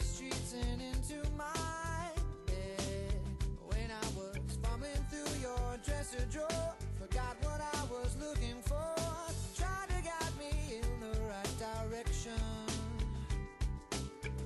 [0.00, 2.10] streets and into my
[2.46, 3.20] bed.
[3.66, 4.58] When I was
[5.10, 8.76] through your dresser drawer, forgot what I was looking for.
[9.88, 12.32] To guide me in the right direction,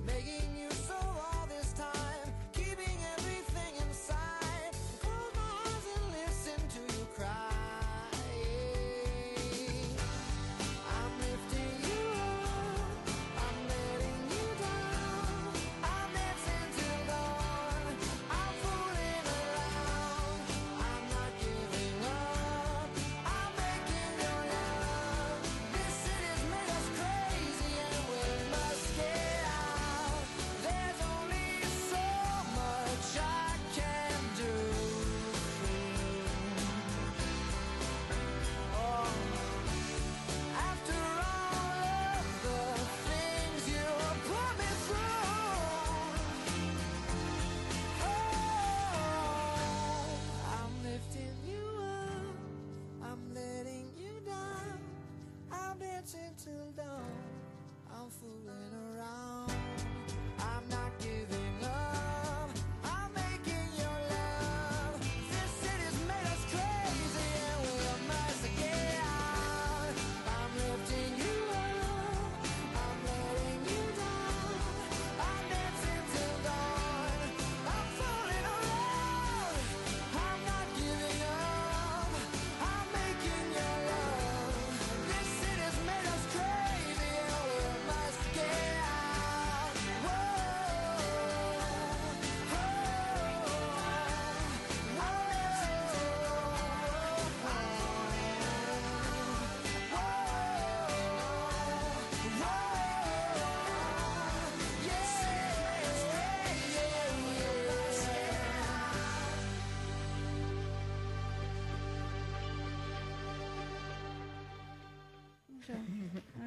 [0.05, 2.12] making you so all this time.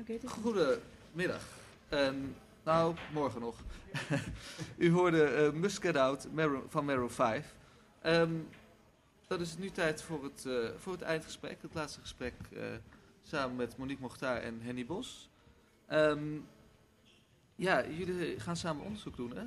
[0.07, 0.55] Ik weet het niet.
[0.55, 1.43] Goedemiddag.
[1.89, 2.17] Ehm,
[2.65, 3.57] nou, morgen nog.
[4.77, 6.29] U hoorde eh Muscat Out
[6.69, 7.55] van Maroon 5.
[8.03, 8.33] Ehm,
[9.27, 11.63] dan is het nu tijd voor het, eh, voor het eindgesprek.
[11.63, 12.63] Het laatste gesprek eh,
[13.23, 15.31] samen met Monique Mochtaar en Henny Bos.
[15.87, 16.39] Ehm,
[17.55, 19.43] ja, jullie gaan samen onderzoek doen, hè?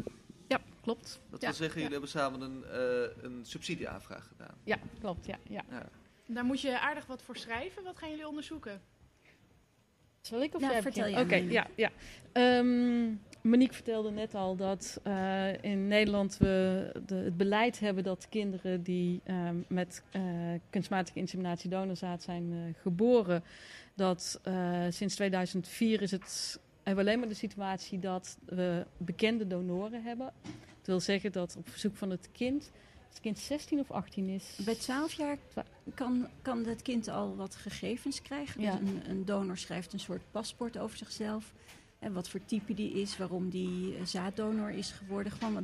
[0.47, 1.19] Ja, klopt.
[1.29, 1.87] Dat Ja, wil zeggen, ja.
[1.87, 4.55] jullie hebben samen een, eh, een subsidieaanvraag gedaan.
[4.63, 5.25] Ja, klopt.
[5.25, 5.63] Ja, ja.
[5.69, 5.89] Ja.
[6.25, 7.83] Daar moet je aardig wat voor schrijven.
[7.83, 8.81] Wat gaan jullie onderzoeken?
[10.29, 11.89] Zal ik of Nou, jij vertel jij Oké, ja, ja.
[12.31, 18.27] Ehm, Monique vertelde net al dat eh, in Nederland we de, het beleid hebben dat
[18.29, 20.21] kinderen die ehm, met eh,
[20.69, 23.43] kunstmatige inseminatie donorzaad zijn eh, geboren,
[23.95, 24.41] dat
[24.89, 30.31] sinds 2004 is het, hebben we alleen maar de situatie dat we bekende donoren hebben.
[30.77, 32.71] Dat wil zeggen dat op verzoek van het kind,
[33.09, 35.37] het kind 16 of 18 is, Bij 12 jaar
[35.93, 38.61] kan, kan het kind al wat gegevens krijgen.
[38.61, 38.75] Ja.
[38.75, 41.53] Dus een, een donor schrijft een soort paspoort over zichzelf.
[41.99, 45.31] En wat voor type die is, waarom die eh, zaaddonor is geworden.
[45.31, 45.63] Gewoon wat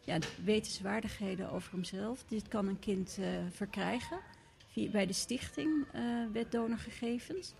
[0.00, 2.24] ja, wetenswaardigheden over hemzelf.
[2.28, 4.18] Dit kan een kind eh, verkrijgen
[4.66, 7.52] via, bij de stichting eh Wet Donorgegevens.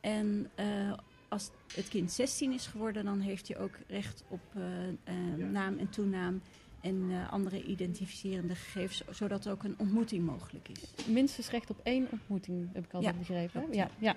[0.00, 0.92] En eh,
[1.28, 5.78] als het kind 16 is geworden, dan heeft hij ook recht op eh, eh, naam
[5.78, 6.42] en toenaam
[6.86, 11.04] en eh, andere identificerende gegevens, zodat er ook een ontmoeting mogelijk is.
[11.06, 13.60] minstens recht op één ontmoeting, heb ik altijd Ja, begrepen.
[13.60, 14.16] klopt, Ja, ja.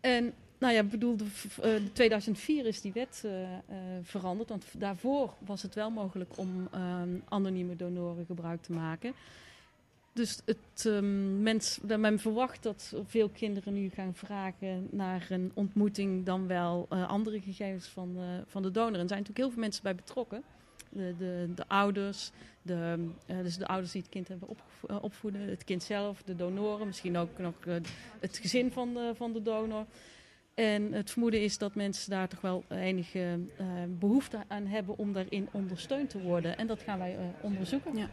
[0.00, 3.48] En nou ja, bedoel, de, v- eh, 2004 is die wet eh,
[4.02, 4.48] veranderd.
[4.48, 9.12] Want daarvoor was het wel mogelijk om ehm, anonieme donoren gebruik te maken.
[10.12, 16.24] Dus het, ehm, mens, men verwacht dat veel kinderen nu gaan vragen naar een ontmoeting
[16.26, 18.94] dan wel andere gegevens van, van de donor.
[18.94, 20.42] En er zijn natuurlijk heel veel mensen bij betrokken.
[20.90, 22.30] De, de, de ouders,
[22.62, 26.22] de, eh, dus de ouders die het kind hebben opgevo- eh, opvoeden, het kind zelf,
[26.22, 27.74] de donoren, misschien ook nog eh,
[28.20, 29.84] het gezin van de, van de donor.
[30.54, 35.12] En het vermoeden is dat mensen daar toch wel enige eh, behoefte aan hebben om
[35.12, 36.56] daarin ondersteund te worden.
[36.58, 37.96] En dat gaan wij eh, onderzoeken.
[37.96, 38.10] Ja.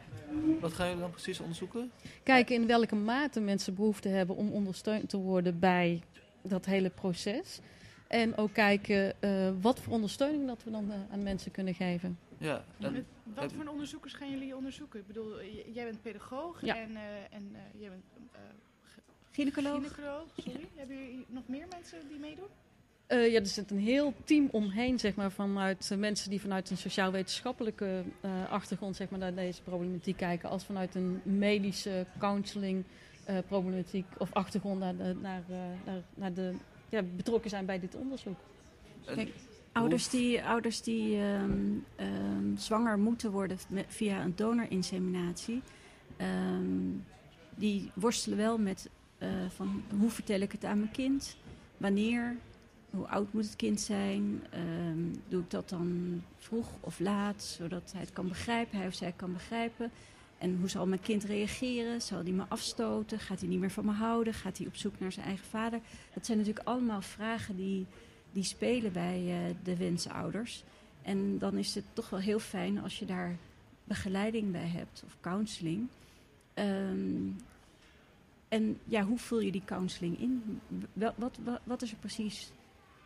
[0.60, 1.92] Wat gaan jullie dan precies onderzoeken?
[2.24, 6.02] Kijken in welke mate mensen behoefte hebben om ondersteund te worden bij
[6.42, 7.60] dat hele proces.
[8.08, 12.18] En ook kijken eh, wat voor ondersteuning dat we dan aan mensen kunnen geven.
[12.38, 15.00] Ja, en Met wat heb- voor onderzoekers gaan jullie onderzoeken?
[15.00, 16.76] Ik bedoel, jij bent pedagoog Ja.
[16.78, 18.40] en, eh, en eh, jij bent eh,
[19.32, 19.76] Gynaecoloog?
[19.76, 20.28] gynaecoloog.
[20.38, 20.68] Sorry.
[20.76, 22.48] Hebben jullie nog meer mensen die meedoen?
[23.08, 26.78] Eh, ja, er zit een heel team omheen, zeg maar, vanuit mensen die vanuit een
[26.78, 32.84] sociaal-wetenschappelijke eh, achtergrond zeg maar, naar deze problematiek kijken, als vanuit een medische counseling
[33.26, 36.54] eh, problematiek of achtergrond naar, de, naar, eh, naar, naar de
[36.90, 38.38] ja, betrokken zijn bij dit onderzoek.
[39.06, 39.30] en- Kijk,
[39.76, 41.52] Ouders die, ouders die ehm,
[41.96, 45.62] ehm, zwanger moeten worden met- via een donorinseminatie,
[46.18, 46.64] ehm,
[47.56, 51.38] die worstelen wel met eh, van hoe vertel ik het aan mijn kind,
[51.78, 52.36] wanneer,
[52.90, 54.44] hoe oud moet het kind zijn,
[55.28, 59.14] doe ik dat dan vroeg of laat, zodat hij het kan begrijpen, hij of zij
[59.16, 59.92] kan begrijpen.
[60.38, 62.02] En hoe zal mijn kind reageren?
[62.02, 63.20] Zal hij me afstoten?
[63.20, 64.34] Gaat hij niet meer van me houden?
[64.34, 65.80] Gaat hij op zoek naar zijn eigen vader?
[66.14, 67.86] Dat zijn natuurlijk allemaal vragen die
[68.36, 70.64] die spelen bij eh, de wensouders.
[71.02, 73.36] En dan is het toch wel heel fijn als je daar
[73.84, 75.88] begeleiding bij hebt of counseling.
[76.54, 77.30] Ehm,
[78.48, 80.62] en ja, hoe vul je die counseling in?
[80.94, 82.52] Wat, wat, wat is er precies?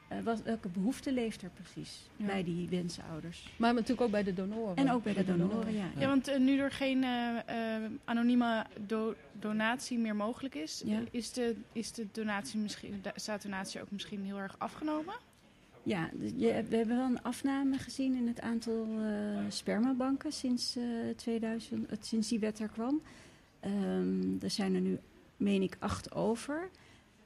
[0.09, 2.25] Eh, wat, welke behoefte leeft er precies Ja.
[2.25, 3.53] bij die wensouders?
[3.57, 4.75] Maar natuurlijk ook bij de donoren.
[4.75, 5.85] En ook bij de donoren, ja.
[5.97, 10.99] Ja, want eh, nu er geen eh, eh, anonieme do- donatie meer mogelijk is, Ja.
[11.11, 15.13] is, de, is de donatie misschien, de ook misschien heel erg afgenomen?
[15.83, 20.83] Ja, je- we hebben wel een afname gezien in het aantal eh, spermabanken sinds, eh
[21.15, 23.01] 2000, het- sinds die wet er kwam.
[23.59, 24.99] Ehm, er zijn er nu,
[25.37, 26.69] meen ik, acht over.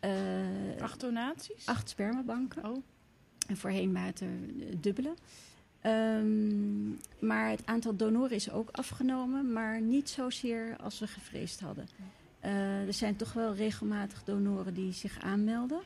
[0.10, 1.66] Eh, Acht donaties?
[1.66, 2.66] acht spermabanken.
[2.66, 2.84] Oh.
[3.48, 5.14] En voorheen waren het er dubbele.
[5.82, 6.90] Ehm,
[7.20, 11.88] maar het aantal donoren is ook afgenomen, maar niet zozeer als we gevreesd hadden.
[12.40, 15.80] Eh, er zijn toch wel regelmatig donoren die zich aanmelden.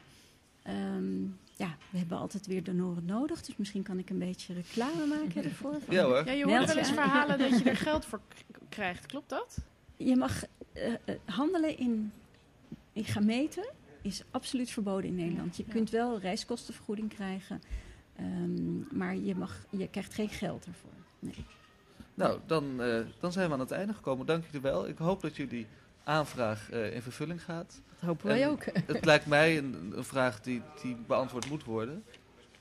[0.63, 1.22] Ehm,
[1.55, 5.43] ja, we hebben altijd weer donoren nodig, dus misschien kan ik een beetje reclame maken
[5.43, 5.78] ervoor.
[5.86, 6.26] Van- Ja hoor.
[6.26, 8.22] Ja, je hoort wel eens verhalen dat je er geld voor
[8.70, 9.57] krijgt, klopt dat?
[9.97, 10.43] Je mag
[10.74, 10.93] eh,
[11.26, 12.11] handelen in,
[12.93, 13.70] in gameten
[14.08, 15.58] is absoluut verboden in Nederland.
[15.58, 15.74] Je Ja.
[15.74, 17.62] kunt wel reiskostenvergoeding krijgen,
[18.16, 20.89] ehm, maar je, mag, je krijgt geen geld ervoor.
[21.20, 21.45] Nee.
[22.14, 24.26] Nou, dan, eh, dan zijn we aan het einde gekomen.
[24.26, 24.88] Dank jullie wel.
[24.88, 25.68] Ik hoop dat jullie
[26.03, 27.82] aanvraag eh, in vervulling gaat.
[27.99, 28.66] Dat hopen wij En ook.
[28.95, 32.03] Het lijkt mij een, een vraag die, die beantwoord moet worden.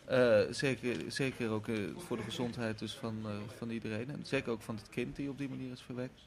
[0.05, 4.11] Eh, zeker, zeker ook eh, voor de gezondheid dus van, eh, van iedereen.
[4.11, 6.21] En zeker ook van het kind die op die manier is verwekt.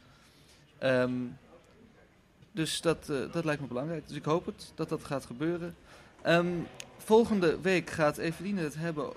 [0.77, 1.11] Ehm,
[2.51, 4.07] dus dat, eh, dat lijkt me belangrijk.
[4.07, 5.75] Dus ik hoop het, dat dat gaat gebeuren.
[6.21, 6.53] Ehm,
[6.97, 9.13] volgende week gaat Eveline het hebben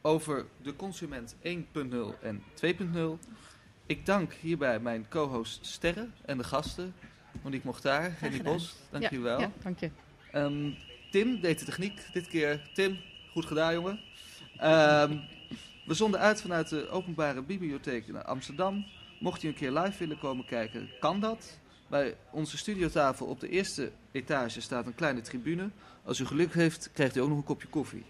[0.00, 3.18] over de consument 1.0 en 2.0.
[3.86, 6.94] Ik dank hierbij mijn co-host Sterre en de gasten.
[7.42, 8.42] Monique Mochtaar, Henny.
[8.42, 9.40] Bos, dankjewel.
[9.40, 9.90] Ja, dank je.
[10.32, 10.70] Ehm,
[11.10, 12.70] Tim deed de techniek dit keer.
[12.74, 12.98] Tim,
[13.32, 14.00] goed gedaan jongen.
[14.56, 15.18] Ehm,
[15.86, 18.86] we zonden uit vanuit de openbare bibliotheek in Amsterdam.
[19.20, 21.58] Mocht u een keer live willen komen kijken, kan dat.
[21.86, 25.70] Bij onze studiotafel op de eerste etage staat een kleine tribune.
[26.04, 28.04] Als u geluk heeft, krijgt u ook nog een kopje koffie.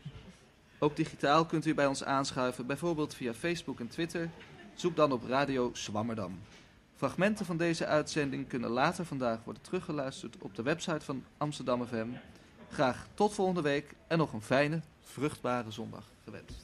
[0.78, 4.30] Ook digitaal kunt u bij ons aanschuiven, bijvoorbeeld via Facebook en Twitter.
[4.74, 6.38] Zoek dan op Radio Swammerdam.
[6.96, 12.08] Fragmenten van deze uitzending kunnen later vandaag worden teruggeluisterd op de website van Amsterdam FM.
[12.70, 16.62] Graag tot volgende week en nog een fijne, vruchtbare zondag gewenst.